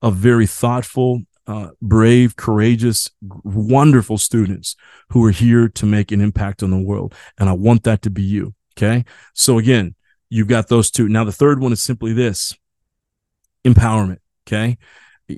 of 0.00 0.14
very 0.14 0.46
thoughtful 0.46 1.22
uh, 1.48 1.70
brave, 1.80 2.36
courageous, 2.36 3.10
wonderful 3.22 4.18
students 4.18 4.76
who 5.08 5.24
are 5.24 5.30
here 5.30 5.66
to 5.66 5.86
make 5.86 6.12
an 6.12 6.20
impact 6.20 6.62
on 6.62 6.70
the 6.70 6.78
world. 6.78 7.14
And 7.38 7.48
I 7.48 7.54
want 7.54 7.84
that 7.84 8.02
to 8.02 8.10
be 8.10 8.22
you. 8.22 8.54
Okay. 8.76 9.04
So 9.32 9.58
again, 9.58 9.94
you've 10.28 10.46
got 10.46 10.68
those 10.68 10.90
two. 10.90 11.08
Now, 11.08 11.24
the 11.24 11.32
third 11.32 11.60
one 11.60 11.72
is 11.72 11.82
simply 11.82 12.12
this 12.12 12.54
empowerment. 13.64 14.18
Okay. 14.46 14.76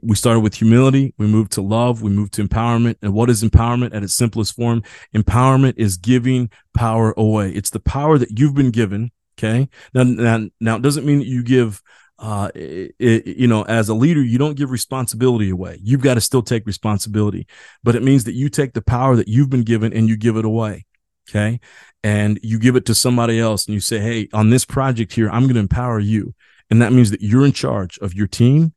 We 0.02 0.16
started 0.16 0.40
with 0.40 0.54
humility. 0.54 1.14
We 1.16 1.26
moved 1.26 1.52
to 1.52 1.62
love. 1.62 2.02
We 2.02 2.10
moved 2.10 2.34
to 2.34 2.46
empowerment. 2.46 2.96
And 3.02 3.12
what 3.14 3.30
is 3.30 3.42
empowerment 3.44 3.94
at 3.94 4.02
its 4.02 4.14
simplest 4.14 4.56
form? 4.56 4.82
Empowerment 5.14 5.74
is 5.76 5.96
giving 5.96 6.50
power 6.74 7.14
away. 7.16 7.52
It's 7.52 7.70
the 7.70 7.80
power 7.80 8.18
that 8.18 8.36
you've 8.38 8.54
been 8.54 8.72
given. 8.72 9.12
Okay. 9.38 9.68
Now, 9.94 10.02
now, 10.02 10.48
now 10.60 10.76
it 10.76 10.82
doesn't 10.82 11.06
mean 11.06 11.20
that 11.20 11.26
you 11.26 11.44
give 11.44 11.82
uh, 12.20 12.50
it, 12.54 12.94
it, 12.98 13.26
you 13.26 13.46
know, 13.46 13.62
as 13.62 13.88
a 13.88 13.94
leader, 13.94 14.22
you 14.22 14.36
don't 14.38 14.56
give 14.56 14.70
responsibility 14.70 15.48
away. 15.48 15.78
You've 15.82 16.02
got 16.02 16.14
to 16.14 16.20
still 16.20 16.42
take 16.42 16.66
responsibility, 16.66 17.46
but 17.82 17.96
it 17.96 18.02
means 18.02 18.24
that 18.24 18.34
you 18.34 18.50
take 18.50 18.74
the 18.74 18.82
power 18.82 19.16
that 19.16 19.26
you've 19.26 19.48
been 19.48 19.62
given 19.62 19.92
and 19.92 20.06
you 20.06 20.16
give 20.18 20.36
it 20.36 20.44
away. 20.44 20.84
Okay. 21.28 21.60
And 22.02 22.38
you 22.42 22.58
give 22.58 22.76
it 22.76 22.86
to 22.86 22.94
somebody 22.94 23.38
else 23.38 23.66
and 23.66 23.74
you 23.74 23.80
say, 23.80 24.00
Hey, 24.00 24.28
on 24.32 24.50
this 24.50 24.64
project 24.64 25.14
here, 25.14 25.30
I'm 25.30 25.44
going 25.44 25.54
to 25.54 25.60
empower 25.60 25.98
you. 25.98 26.34
And 26.70 26.82
that 26.82 26.92
means 26.92 27.10
that 27.10 27.22
you're 27.22 27.44
in 27.44 27.52
charge 27.52 27.98
of 27.98 28.14
your 28.14 28.26
team. 28.26 28.74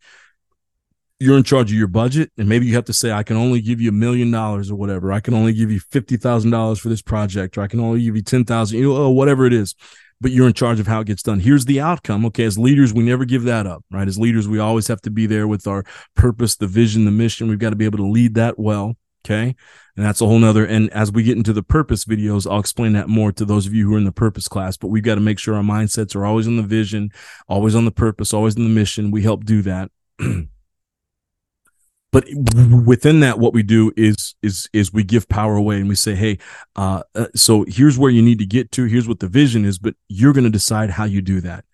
You're 1.19 1.37
in 1.37 1.43
charge 1.43 1.71
of 1.71 1.77
your 1.77 1.87
budget. 1.87 2.31
And 2.37 2.47
maybe 2.47 2.65
you 2.65 2.75
have 2.75 2.85
to 2.85 2.93
say, 2.93 3.11
I 3.11 3.23
can 3.23 3.37
only 3.37 3.61
give 3.61 3.81
you 3.81 3.89
a 3.89 3.93
million 3.93 4.31
dollars 4.31 4.71
or 4.71 4.75
whatever. 4.75 5.11
I 5.11 5.19
can 5.19 5.33
only 5.33 5.53
give 5.53 5.71
you 5.71 5.79
$50,000 5.79 6.79
for 6.79 6.89
this 6.89 7.01
project, 7.01 7.57
or 7.57 7.61
I 7.61 7.67
can 7.67 7.79
only 7.79 8.03
give 8.03 8.15
you 8.15 8.21
10,000, 8.21 8.77
you 8.77 8.93
know, 8.93 9.09
whatever 9.09 9.45
it 9.45 9.53
is 9.53 9.75
but 10.23 10.31
you're 10.31 10.47
in 10.47 10.53
charge 10.53 10.79
of 10.79 10.87
how 10.87 11.01
it 11.01 11.07
gets 11.07 11.21
done. 11.21 11.39
Here's 11.39 11.65
the 11.65 11.79
outcome. 11.79 12.25
Okay. 12.27 12.45
As 12.45 12.57
leaders, 12.57 12.93
we 12.93 13.03
never 13.03 13.25
give 13.25 13.43
that 13.43 13.67
up, 13.67 13.83
right? 13.91 14.07
As 14.07 14.17
leaders, 14.17 14.47
we 14.47 14.57
always 14.57 14.87
have 14.87 15.01
to 15.01 15.11
be 15.11 15.27
there 15.27 15.47
with 15.47 15.67
our 15.67 15.83
purpose, 16.15 16.55
the 16.55 16.65
vision, 16.65 17.05
the 17.05 17.11
mission. 17.11 17.47
We've 17.47 17.59
got 17.59 17.69
to 17.69 17.75
be 17.75 17.85
able 17.85 17.99
to 17.99 18.07
lead 18.07 18.33
that 18.35 18.57
well. 18.57 18.95
Okay. 19.25 19.55
And 19.95 20.05
that's 20.05 20.21
a 20.21 20.25
whole 20.25 20.39
nother. 20.39 20.65
And 20.65 20.89
as 20.91 21.11
we 21.11 21.23
get 21.23 21.37
into 21.37 21.53
the 21.53 21.63
purpose 21.63 22.05
videos, 22.05 22.49
I'll 22.49 22.59
explain 22.59 22.93
that 22.93 23.07
more 23.07 23.31
to 23.33 23.45
those 23.45 23.67
of 23.67 23.73
you 23.73 23.87
who 23.87 23.95
are 23.95 23.97
in 23.99 24.03
the 24.05 24.11
purpose 24.11 24.47
class, 24.47 24.75
but 24.75 24.87
we've 24.87 25.03
got 25.03 25.15
to 25.15 25.21
make 25.21 25.39
sure 25.39 25.55
our 25.55 25.63
mindsets 25.63 26.15
are 26.15 26.25
always 26.25 26.47
on 26.47 26.57
the 26.57 26.63
vision, 26.63 27.09
always 27.47 27.75
on 27.75 27.85
the 27.85 27.91
purpose, 27.91 28.33
always 28.33 28.55
in 28.55 28.63
the 28.63 28.69
mission. 28.69 29.11
We 29.11 29.21
help 29.21 29.45
do 29.45 29.61
that. 29.61 29.91
but 32.13 32.25
within 32.85 33.21
that 33.21 33.39
what 33.39 33.53
we 33.53 33.63
do 33.63 33.91
is 33.97 34.35
is 34.43 34.69
is 34.71 34.93
we 34.93 35.03
give 35.03 35.27
power 35.27 35.55
away 35.55 35.77
and 35.77 35.89
we 35.89 35.95
say 35.95 36.13
hey 36.13 36.37
uh, 36.75 37.01
uh, 37.15 37.25
so 37.35 37.65
here's 37.67 37.97
where 37.97 38.11
you 38.11 38.21
need 38.21 38.39
to 38.39 38.45
get 38.45 38.71
to. 38.73 38.85
Here's 38.85 39.07
what 39.07 39.19
the 39.19 39.27
vision 39.27 39.65
is 39.65 39.79
but 39.79 39.95
you're 40.07 40.31
going 40.31 40.45
to 40.45 40.49
decide 40.49 40.91
how 40.91 41.03
you 41.05 41.21
do 41.21 41.41
that. 41.41 41.65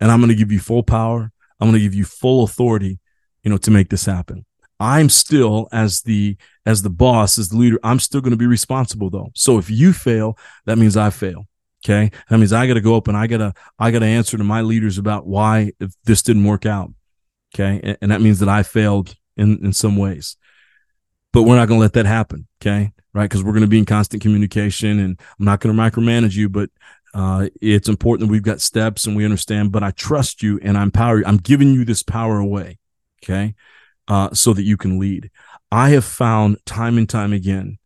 And 0.00 0.10
i'm 0.10 0.20
going 0.20 0.28
to 0.28 0.34
give 0.34 0.52
you 0.52 0.58
full 0.58 0.82
power. 0.82 1.30
I'm 1.60 1.68
going 1.68 1.80
to 1.80 1.84
give 1.84 1.94
you 1.94 2.04
full 2.04 2.44
authority 2.44 2.98
you 3.42 3.50
know 3.50 3.56
to 3.58 3.70
make 3.70 3.88
this 3.88 4.04
happen. 4.04 4.44
I'm 4.80 5.08
still 5.08 5.68
as 5.72 6.02
the 6.02 6.36
as 6.66 6.82
the 6.82 6.90
boss 6.90 7.38
as 7.38 7.48
the 7.50 7.56
leader 7.56 7.78
i'm 7.84 8.00
still 8.00 8.20
going 8.20 8.32
to 8.32 8.36
be 8.36 8.46
responsible 8.46 9.08
though. 9.08 9.30
So 9.34 9.58
if 9.58 9.70
you 9.70 9.92
fail 9.92 10.36
that 10.66 10.76
means 10.76 10.96
i 10.96 11.10
fail 11.10 11.46
okay? 11.84 12.10
That 12.28 12.38
means 12.38 12.52
i 12.52 12.66
got 12.66 12.74
to 12.74 12.80
go 12.80 12.96
up 12.96 13.06
and 13.06 13.16
i 13.16 13.28
got 13.28 13.38
to 13.38 13.54
i 13.78 13.92
got 13.92 14.00
to 14.00 14.06
answer 14.06 14.36
to 14.36 14.44
my 14.44 14.62
leaders 14.62 14.98
about 14.98 15.24
why 15.24 15.70
if 15.78 15.92
this 16.04 16.22
didn't 16.22 16.44
work 16.44 16.66
out 16.66 16.90
okay? 17.54 17.80
And, 17.84 17.98
and 18.02 18.10
that 18.10 18.20
means 18.20 18.40
that 18.40 18.48
i 18.48 18.64
failed 18.64 19.14
in 19.36 19.64
in 19.64 19.72
some 19.72 19.96
ways. 19.96 20.36
But 21.32 21.42
we're 21.42 21.56
not 21.56 21.66
going 21.66 21.78
to 21.78 21.82
let 21.82 21.94
that 21.94 22.06
happen 22.06 22.46
okay? 22.60 22.92
Right? 23.12 23.24
Because 23.24 23.42
we're 23.42 23.52
going 23.52 23.62
to 23.62 23.68
be 23.68 23.78
in 23.78 23.84
constant 23.84 24.22
communication 24.22 24.98
and 24.98 25.20
i'm 25.38 25.44
not 25.44 25.60
going 25.60 25.74
to 25.74 25.82
micromanage 25.82 26.34
you 26.34 26.48
but 26.48 26.70
uh, 27.14 27.48
it's 27.62 27.88
important 27.88 28.26
that 28.28 28.32
we've 28.32 28.42
got 28.42 28.60
steps 28.60 29.06
and 29.06 29.16
we 29.16 29.24
understand 29.24 29.70
but 29.70 29.84
i 29.84 29.90
trust 29.92 30.42
you 30.42 30.58
and 30.62 30.76
i 30.76 30.82
empower 30.82 31.18
you 31.18 31.24
i'm 31.26 31.36
giving 31.36 31.72
you 31.72 31.84
this 31.84 32.02
power 32.02 32.38
away 32.38 32.78
okay? 33.22 33.54
Uh, 34.06 34.32
so 34.34 34.52
that 34.52 34.64
you 34.64 34.76
can 34.76 34.98
lead. 34.98 35.30
I 35.72 35.90
have 35.90 36.04
found 36.04 36.58
time 36.66 36.98
and 36.98 37.08
time 37.08 37.32
again 37.32 37.78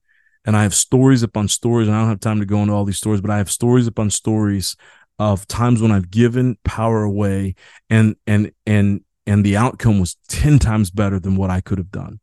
and 0.48 0.56
i 0.56 0.62
have 0.62 0.74
stories 0.74 1.22
upon 1.22 1.46
stories 1.46 1.88
and 1.88 1.96
i 1.96 2.00
don't 2.00 2.08
have 2.08 2.20
time 2.20 2.40
to 2.40 2.46
go 2.46 2.60
into 2.62 2.72
all 2.72 2.84
these 2.84 2.96
stories 2.96 3.20
but 3.20 3.30
i 3.30 3.36
have 3.36 3.50
stories 3.50 3.86
upon 3.86 4.10
stories 4.10 4.76
of 5.18 5.46
times 5.46 5.82
when 5.82 5.92
i've 5.92 6.10
given 6.10 6.56
power 6.64 7.02
away 7.02 7.54
and 7.90 8.16
and 8.26 8.50
and 8.66 9.04
and 9.28 9.44
the 9.44 9.56
outcome 9.56 10.00
was 10.00 10.16
10 10.28 10.58
times 10.58 10.90
better 10.90 11.20
than 11.20 11.36
what 11.36 11.50
I 11.50 11.60
could 11.60 11.78
have 11.78 11.92
done. 11.92 12.20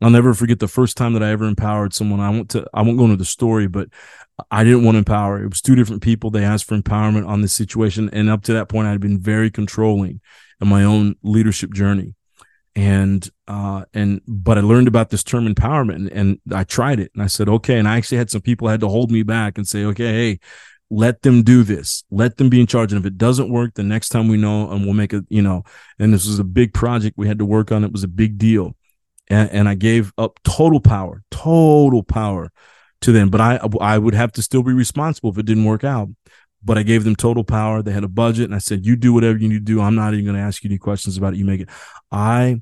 I'll 0.00 0.10
never 0.10 0.34
forget 0.34 0.58
the 0.58 0.66
first 0.66 0.96
time 0.96 1.12
that 1.12 1.22
I 1.22 1.30
ever 1.30 1.44
empowered 1.44 1.94
someone. 1.94 2.18
I 2.18 2.30
went 2.30 2.50
to 2.50 2.66
I 2.74 2.82
won't 2.82 2.98
go 2.98 3.04
into 3.04 3.16
the 3.16 3.24
story, 3.24 3.68
but 3.68 3.88
I 4.50 4.64
didn't 4.64 4.82
want 4.82 4.96
to 4.96 4.98
empower. 4.98 5.40
It 5.40 5.48
was 5.48 5.62
two 5.62 5.76
different 5.76 6.02
people. 6.02 6.30
They 6.30 6.42
asked 6.42 6.64
for 6.64 6.76
empowerment 6.76 7.28
on 7.28 7.40
this 7.40 7.52
situation. 7.52 8.10
And 8.12 8.28
up 8.28 8.42
to 8.44 8.52
that 8.54 8.68
point, 8.68 8.88
I 8.88 8.90
had 8.90 9.00
been 9.00 9.20
very 9.20 9.48
controlling 9.48 10.20
in 10.60 10.66
my 10.66 10.82
own 10.82 11.14
leadership 11.22 11.72
journey. 11.72 12.16
And 12.74 13.28
uh 13.46 13.84
and 13.94 14.22
but 14.26 14.58
I 14.58 14.62
learned 14.62 14.88
about 14.88 15.10
this 15.10 15.22
term 15.22 15.46
empowerment 15.46 15.94
and, 15.94 16.10
and 16.12 16.40
I 16.52 16.64
tried 16.64 16.98
it 16.98 17.12
and 17.14 17.22
I 17.22 17.28
said, 17.28 17.48
okay. 17.48 17.78
And 17.78 17.86
I 17.86 17.96
actually 17.96 18.18
had 18.18 18.30
some 18.30 18.40
people 18.40 18.66
had 18.66 18.80
to 18.80 18.88
hold 18.88 19.12
me 19.12 19.22
back 19.22 19.56
and 19.56 19.68
say, 19.68 19.84
okay, 19.84 20.12
hey, 20.12 20.40
let 20.92 21.22
them 21.22 21.42
do 21.42 21.62
this. 21.62 22.04
Let 22.10 22.36
them 22.36 22.50
be 22.50 22.60
in 22.60 22.66
charge. 22.66 22.92
And 22.92 23.00
if 23.00 23.06
it 23.06 23.16
doesn't 23.16 23.50
work 23.50 23.72
the 23.74 23.82
next 23.82 24.10
time 24.10 24.28
we 24.28 24.36
know 24.36 24.70
and 24.70 24.84
we'll 24.84 24.92
make 24.92 25.14
it 25.14 25.24
you 25.30 25.40
know 25.40 25.64
and 25.98 26.12
this 26.12 26.26
was 26.26 26.38
a 26.38 26.44
big 26.44 26.74
project 26.74 27.16
we 27.16 27.26
had 27.26 27.38
to 27.38 27.46
work 27.46 27.72
on. 27.72 27.82
It 27.82 27.92
was 27.92 28.04
a 28.04 28.08
big 28.08 28.36
deal. 28.36 28.76
And, 29.30 29.50
and 29.50 29.68
i 29.68 29.74
gave 29.74 30.12
up 30.18 30.38
total 30.44 30.80
power 30.80 31.22
total 31.30 32.02
power 32.02 32.52
to 33.00 33.10
them. 33.10 33.30
But 33.30 33.40
i 33.40 33.58
i 33.80 33.96
would 33.96 34.14
have 34.14 34.32
to 34.32 34.42
still 34.42 34.62
be 34.62 34.74
responsible 34.74 35.30
if 35.30 35.38
it 35.38 35.46
didn't 35.46 35.64
work 35.64 35.82
out. 35.82 36.10
But 36.62 36.76
i 36.76 36.82
gave 36.82 37.04
them 37.04 37.16
total 37.16 37.42
power. 37.42 37.80
They 37.80 37.92
had 37.92 38.04
a 38.04 38.08
budget. 38.08 38.44
And 38.44 38.54
i 38.54 38.58
said 38.58 38.84
you 38.84 38.94
do 38.94 39.14
whatever 39.14 39.38
you 39.38 39.48
need 39.48 39.66
to 39.66 39.72
do. 39.72 39.80
I'm 39.80 39.94
not 39.94 40.12
even 40.12 40.26
going 40.26 40.36
to 40.36 40.42
ask 40.42 40.62
you 40.62 40.68
any 40.68 40.78
questions 40.78 41.16
about 41.16 41.32
it. 41.32 41.38
You 41.38 41.46
make 41.46 41.62
it. 41.62 41.70
I 42.10 42.60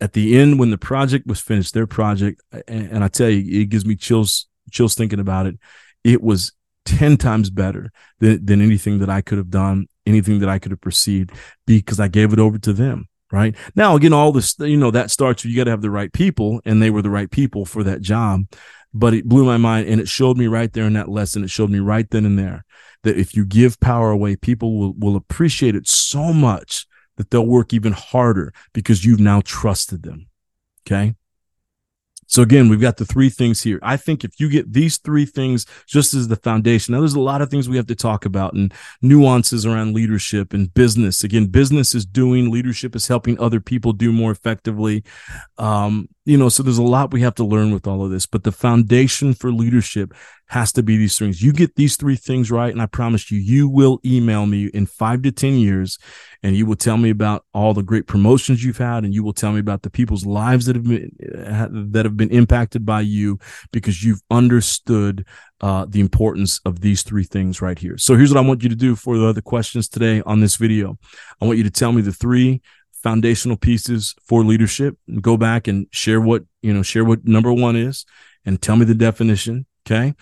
at 0.00 0.12
the 0.12 0.38
end 0.38 0.60
when 0.60 0.70
the 0.70 0.78
project 0.78 1.26
was 1.26 1.40
finished 1.40 1.74
their 1.74 1.86
project 1.86 2.40
and, 2.66 2.90
and 2.90 3.04
i 3.04 3.08
tell 3.08 3.28
you 3.28 3.60
it 3.60 3.68
gives 3.68 3.84
me 3.84 3.94
chills 3.94 4.46
chills 4.70 4.94
thinking 4.94 5.20
about 5.20 5.46
it. 5.46 5.58
It 6.04 6.22
was 6.22 6.52
10 6.84 7.16
times 7.16 7.50
better 7.50 7.90
than, 8.18 8.44
than 8.44 8.60
anything 8.60 8.98
that 8.98 9.10
I 9.10 9.20
could 9.20 9.38
have 9.38 9.50
done 9.50 9.86
anything 10.06 10.40
that 10.40 10.48
I 10.48 10.58
could 10.58 10.72
have 10.72 10.80
perceived 10.80 11.30
because 11.66 12.00
I 12.00 12.08
gave 12.08 12.32
it 12.32 12.38
over 12.38 12.58
to 12.58 12.72
them. 12.72 13.06
Right 13.32 13.54
now, 13.76 13.94
again, 13.94 14.12
all 14.12 14.32
this, 14.32 14.56
you 14.58 14.76
know, 14.76 14.90
that 14.90 15.10
starts, 15.10 15.44
you 15.44 15.56
got 15.56 15.64
to 15.64 15.70
have 15.70 15.82
the 15.82 15.90
right 15.90 16.12
people 16.12 16.60
and 16.64 16.82
they 16.82 16.90
were 16.90 17.02
the 17.02 17.10
right 17.10 17.30
people 17.30 17.64
for 17.64 17.84
that 17.84 18.00
job. 18.00 18.42
But 18.92 19.14
it 19.14 19.28
blew 19.28 19.44
my 19.44 19.56
mind 19.56 19.86
and 19.86 20.00
it 20.00 20.08
showed 20.08 20.36
me 20.36 20.48
right 20.48 20.72
there 20.72 20.86
in 20.86 20.94
that 20.94 21.08
lesson. 21.08 21.44
It 21.44 21.50
showed 21.50 21.70
me 21.70 21.78
right 21.78 22.10
then 22.10 22.26
and 22.26 22.36
there 22.36 22.64
that 23.04 23.16
if 23.16 23.36
you 23.36 23.44
give 23.44 23.78
power 23.78 24.10
away, 24.10 24.34
people 24.34 24.76
will, 24.76 24.94
will 24.98 25.14
appreciate 25.14 25.76
it 25.76 25.86
so 25.86 26.32
much 26.32 26.88
that 27.18 27.30
they'll 27.30 27.46
work 27.46 27.72
even 27.72 27.92
harder 27.92 28.52
because 28.72 29.04
you've 29.04 29.20
now 29.20 29.42
trusted 29.42 30.02
them. 30.02 30.26
Okay. 30.84 31.14
So 32.30 32.42
again, 32.42 32.68
we've 32.68 32.80
got 32.80 32.96
the 32.96 33.04
three 33.04 33.28
things 33.28 33.60
here. 33.60 33.80
I 33.82 33.96
think 33.96 34.22
if 34.22 34.38
you 34.38 34.48
get 34.48 34.72
these 34.72 34.98
three 34.98 35.26
things 35.26 35.66
just 35.86 36.14
as 36.14 36.28
the 36.28 36.36
foundation, 36.36 36.92
now 36.92 37.00
there's 37.00 37.14
a 37.14 37.20
lot 37.20 37.42
of 37.42 37.50
things 37.50 37.68
we 37.68 37.76
have 37.76 37.88
to 37.88 37.96
talk 37.96 38.24
about 38.24 38.54
and 38.54 38.72
nuances 39.02 39.66
around 39.66 39.94
leadership 39.94 40.54
and 40.54 40.72
business. 40.72 41.24
Again, 41.24 41.46
business 41.46 41.92
is 41.92 42.06
doing, 42.06 42.48
leadership 42.48 42.94
is 42.94 43.08
helping 43.08 43.38
other 43.40 43.58
people 43.58 43.92
do 43.92 44.12
more 44.12 44.30
effectively. 44.30 45.02
Um, 45.58 46.08
you 46.26 46.36
know, 46.36 46.50
so 46.50 46.62
there's 46.62 46.78
a 46.78 46.82
lot 46.82 47.12
we 47.12 47.22
have 47.22 47.34
to 47.36 47.44
learn 47.44 47.72
with 47.72 47.86
all 47.86 48.04
of 48.04 48.10
this, 48.10 48.26
but 48.26 48.44
the 48.44 48.52
foundation 48.52 49.32
for 49.32 49.50
leadership 49.50 50.12
has 50.48 50.70
to 50.72 50.82
be 50.82 50.96
these 50.96 51.18
things. 51.18 51.42
You 51.42 51.52
get 51.52 51.76
these 51.76 51.96
three 51.96 52.16
things 52.16 52.50
right, 52.50 52.72
and 52.72 52.82
I 52.82 52.86
promise 52.86 53.30
you, 53.30 53.38
you 53.38 53.68
will 53.68 54.00
email 54.04 54.44
me 54.44 54.66
in 54.66 54.84
five 54.84 55.22
to 55.22 55.32
10 55.32 55.54
years 55.54 55.98
and 56.42 56.56
you 56.56 56.66
will 56.66 56.76
tell 56.76 56.96
me 56.96 57.08
about 57.08 57.44
all 57.54 57.72
the 57.72 57.82
great 57.82 58.06
promotions 58.06 58.62
you've 58.62 58.78
had, 58.78 59.04
and 59.04 59.14
you 59.14 59.22
will 59.22 59.32
tell 59.32 59.52
me 59.52 59.60
about 59.60 59.82
the 59.82 59.90
people's 59.90 60.26
lives 60.26 60.66
that 60.66 60.76
have 60.76 60.84
been, 60.84 61.10
that 61.92 62.04
have 62.04 62.16
been 62.16 62.30
impacted 62.30 62.84
by 62.84 63.00
you 63.00 63.38
because 63.72 64.04
you've 64.04 64.22
understood 64.30 65.26
uh, 65.60 65.86
the 65.88 66.00
importance 66.00 66.60
of 66.64 66.80
these 66.80 67.02
three 67.02 67.24
things 67.24 67.62
right 67.62 67.78
here. 67.78 67.96
So 67.98 68.16
here's 68.16 68.32
what 68.32 68.42
I 68.42 68.46
want 68.46 68.62
you 68.62 68.68
to 68.68 68.76
do 68.76 68.96
for 68.96 69.16
the 69.16 69.26
other 69.26 69.42
questions 69.42 69.88
today 69.88 70.22
on 70.26 70.40
this 70.40 70.56
video. 70.56 70.98
I 71.40 71.44
want 71.44 71.58
you 71.58 71.64
to 71.64 71.70
tell 71.70 71.92
me 71.92 72.02
the 72.02 72.12
three 72.12 72.62
foundational 73.02 73.56
pieces 73.56 74.14
for 74.24 74.44
leadership. 74.44 74.96
Go 75.20 75.36
back 75.36 75.68
and 75.68 75.86
share 75.90 76.20
what, 76.20 76.44
you 76.62 76.72
know, 76.72 76.82
share 76.82 77.04
what 77.04 77.24
number 77.26 77.52
one 77.52 77.76
is 77.76 78.04
and 78.44 78.60
tell 78.60 78.76
me 78.76 78.84
the 78.84 78.94
definition. 78.94 79.66
Okay. 79.86 80.14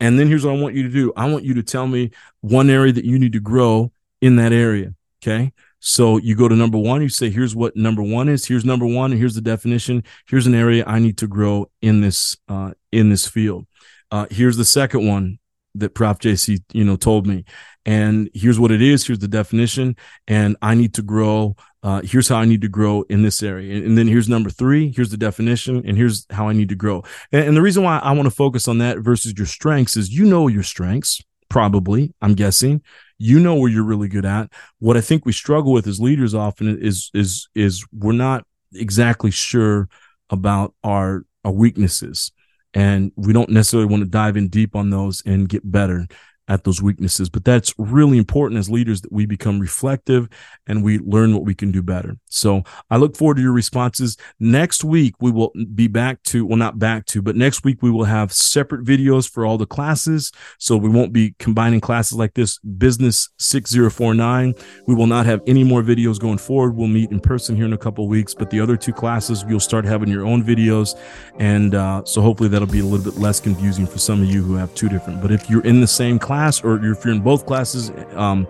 And 0.00 0.18
then 0.18 0.26
here's 0.26 0.44
what 0.44 0.56
I 0.56 0.60
want 0.60 0.74
you 0.74 0.82
to 0.82 0.88
do. 0.88 1.12
I 1.16 1.30
want 1.30 1.44
you 1.44 1.54
to 1.54 1.62
tell 1.62 1.86
me 1.86 2.10
one 2.40 2.68
area 2.68 2.92
that 2.92 3.04
you 3.04 3.18
need 3.18 3.32
to 3.32 3.40
grow 3.40 3.92
in 4.20 4.36
that 4.36 4.52
area. 4.52 4.94
Okay. 5.22 5.52
So 5.78 6.16
you 6.16 6.34
go 6.34 6.48
to 6.48 6.54
number 6.54 6.78
one, 6.78 7.02
you 7.02 7.08
say, 7.08 7.30
here's 7.30 7.54
what 7.54 7.76
number 7.76 8.02
one 8.02 8.28
is. 8.28 8.46
Here's 8.46 8.64
number 8.64 8.86
one, 8.86 9.12
and 9.12 9.20
here's 9.20 9.34
the 9.34 9.40
definition. 9.40 10.02
Here's 10.26 10.46
an 10.46 10.54
area 10.54 10.84
I 10.86 10.98
need 10.98 11.18
to 11.18 11.26
grow 11.26 11.70
in 11.80 12.00
this 12.00 12.36
uh, 12.48 12.72
in 12.92 13.10
this 13.10 13.26
field. 13.26 13.66
Uh, 14.10 14.26
here's 14.30 14.56
the 14.56 14.64
second 14.64 15.06
one 15.06 15.38
that 15.74 15.94
Prof. 15.94 16.18
JC, 16.18 16.62
you 16.72 16.84
know, 16.84 16.96
told 16.96 17.26
me. 17.26 17.44
And 17.84 18.28
here's 18.34 18.58
what 18.58 18.72
it 18.72 18.82
is. 18.82 19.06
Here's 19.06 19.20
the 19.20 19.28
definition. 19.28 19.96
And 20.26 20.56
I 20.60 20.74
need 20.74 20.94
to 20.94 21.02
grow 21.02 21.54
uh, 21.86 22.00
here's 22.02 22.26
how 22.26 22.38
I 22.38 22.46
need 22.46 22.62
to 22.62 22.68
grow 22.68 23.02
in 23.02 23.22
this 23.22 23.44
area. 23.44 23.76
And, 23.76 23.86
and, 23.86 23.96
then 23.96 24.08
here's 24.08 24.28
number 24.28 24.50
three. 24.50 24.92
Here's 24.92 25.10
the 25.10 25.16
definition. 25.16 25.84
And 25.86 25.96
here's 25.96 26.26
how 26.30 26.48
I 26.48 26.52
need 26.52 26.68
to 26.70 26.74
grow. 26.74 27.04
And, 27.30 27.46
and 27.46 27.56
the 27.56 27.62
reason 27.62 27.84
why 27.84 28.00
I 28.00 28.10
want 28.10 28.26
to 28.26 28.34
focus 28.34 28.66
on 28.66 28.78
that 28.78 28.98
versus 28.98 29.34
your 29.38 29.46
strengths 29.46 29.96
is 29.96 30.12
you 30.12 30.24
know 30.24 30.48
your 30.48 30.64
strengths, 30.64 31.22
probably, 31.48 32.12
I'm 32.20 32.34
guessing. 32.34 32.82
You 33.18 33.38
know 33.38 33.54
where 33.54 33.70
you're 33.70 33.84
really 33.84 34.08
good 34.08 34.24
at. 34.24 34.50
What 34.80 34.96
I 34.96 35.00
think 35.00 35.24
we 35.24 35.30
struggle 35.30 35.72
with 35.72 35.86
as 35.86 36.00
leaders 36.00 36.34
often 36.34 36.76
is, 36.82 37.08
is, 37.14 37.48
is 37.54 37.86
we're 37.92 38.10
not 38.10 38.44
exactly 38.74 39.30
sure 39.30 39.88
about 40.28 40.74
our, 40.82 41.24
our 41.44 41.52
weaknesses. 41.52 42.32
And 42.74 43.12
we 43.14 43.32
don't 43.32 43.50
necessarily 43.50 43.88
want 43.88 44.02
to 44.02 44.10
dive 44.10 44.36
in 44.36 44.48
deep 44.48 44.74
on 44.74 44.90
those 44.90 45.22
and 45.24 45.48
get 45.48 45.70
better 45.70 46.08
at 46.48 46.64
those 46.64 46.80
weaknesses. 46.80 47.28
But 47.28 47.44
that's 47.44 47.74
really 47.78 48.18
important 48.18 48.58
as 48.58 48.70
leaders 48.70 49.00
that 49.02 49.12
we 49.12 49.26
become 49.26 49.58
reflective 49.58 50.28
and 50.66 50.82
we 50.82 50.98
learn 50.98 51.34
what 51.34 51.44
we 51.44 51.54
can 51.54 51.72
do 51.72 51.82
better. 51.82 52.16
So 52.28 52.62
I 52.90 52.96
look 52.96 53.16
forward 53.16 53.36
to 53.36 53.42
your 53.42 53.52
responses. 53.52 54.16
Next 54.38 54.84
week, 54.84 55.14
we 55.20 55.30
will 55.30 55.52
be 55.74 55.88
back 55.88 56.22
to, 56.24 56.46
well, 56.46 56.56
not 56.56 56.78
back 56.78 57.06
to, 57.06 57.22
but 57.22 57.36
next 57.36 57.64
week 57.64 57.82
we 57.82 57.90
will 57.90 58.04
have 58.04 58.32
separate 58.32 58.84
videos 58.84 59.28
for 59.28 59.44
all 59.44 59.58
the 59.58 59.66
classes. 59.66 60.32
So 60.58 60.76
we 60.76 60.88
won't 60.88 61.12
be 61.12 61.34
combining 61.38 61.80
classes 61.80 62.16
like 62.16 62.34
this. 62.34 62.58
Business 62.58 63.28
6049. 63.38 64.54
We 64.86 64.94
will 64.94 65.06
not 65.06 65.26
have 65.26 65.42
any 65.46 65.64
more 65.64 65.82
videos 65.82 66.18
going 66.20 66.38
forward. 66.38 66.76
We'll 66.76 66.88
meet 66.88 67.10
in 67.10 67.20
person 67.20 67.56
here 67.56 67.66
in 67.66 67.72
a 67.72 67.78
couple 67.78 68.06
weeks, 68.08 68.34
but 68.34 68.50
the 68.50 68.60
other 68.60 68.76
two 68.76 68.92
classes, 68.92 69.44
you'll 69.48 69.60
start 69.60 69.84
having 69.84 70.08
your 70.08 70.24
own 70.24 70.44
videos. 70.44 70.98
And 71.38 71.74
uh, 71.74 72.04
so 72.04 72.20
hopefully 72.20 72.48
that'll 72.48 72.68
be 72.68 72.80
a 72.80 72.84
little 72.84 73.10
bit 73.10 73.20
less 73.20 73.40
confusing 73.40 73.86
for 73.86 73.98
some 73.98 74.22
of 74.22 74.28
you 74.28 74.42
who 74.42 74.54
have 74.54 74.74
two 74.74 74.88
different. 74.88 75.20
But 75.20 75.32
if 75.32 75.50
you're 75.50 75.64
in 75.64 75.80
the 75.80 75.86
same 75.86 76.18
class, 76.18 76.35
class 76.36 76.62
or 76.62 76.76
if 76.76 77.04
you're 77.04 77.14
in 77.14 77.20
both 77.20 77.46
classes 77.46 77.90
um, 78.14 78.46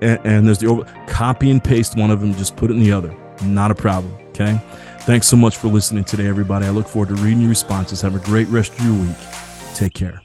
and, 0.00 0.20
and 0.24 0.46
there's 0.46 0.58
the 0.58 0.66
over, 0.66 0.84
copy 1.06 1.50
and 1.50 1.62
paste 1.62 1.96
one 1.96 2.10
of 2.10 2.20
them, 2.20 2.34
just 2.34 2.56
put 2.56 2.70
it 2.70 2.74
in 2.74 2.80
the 2.80 2.92
other. 2.92 3.16
Not 3.44 3.70
a 3.70 3.74
problem. 3.74 4.14
Okay. 4.28 4.60
Thanks 5.00 5.26
so 5.26 5.36
much 5.36 5.56
for 5.56 5.68
listening 5.68 6.04
today, 6.04 6.26
everybody. 6.26 6.66
I 6.66 6.70
look 6.70 6.86
forward 6.86 7.08
to 7.08 7.14
reading 7.16 7.40
your 7.40 7.48
responses. 7.48 8.00
Have 8.02 8.14
a 8.14 8.20
great 8.20 8.48
rest 8.48 8.72
of 8.78 8.84
your 8.84 8.94
week. 8.94 9.16
Take 9.74 9.94
care. 9.94 10.22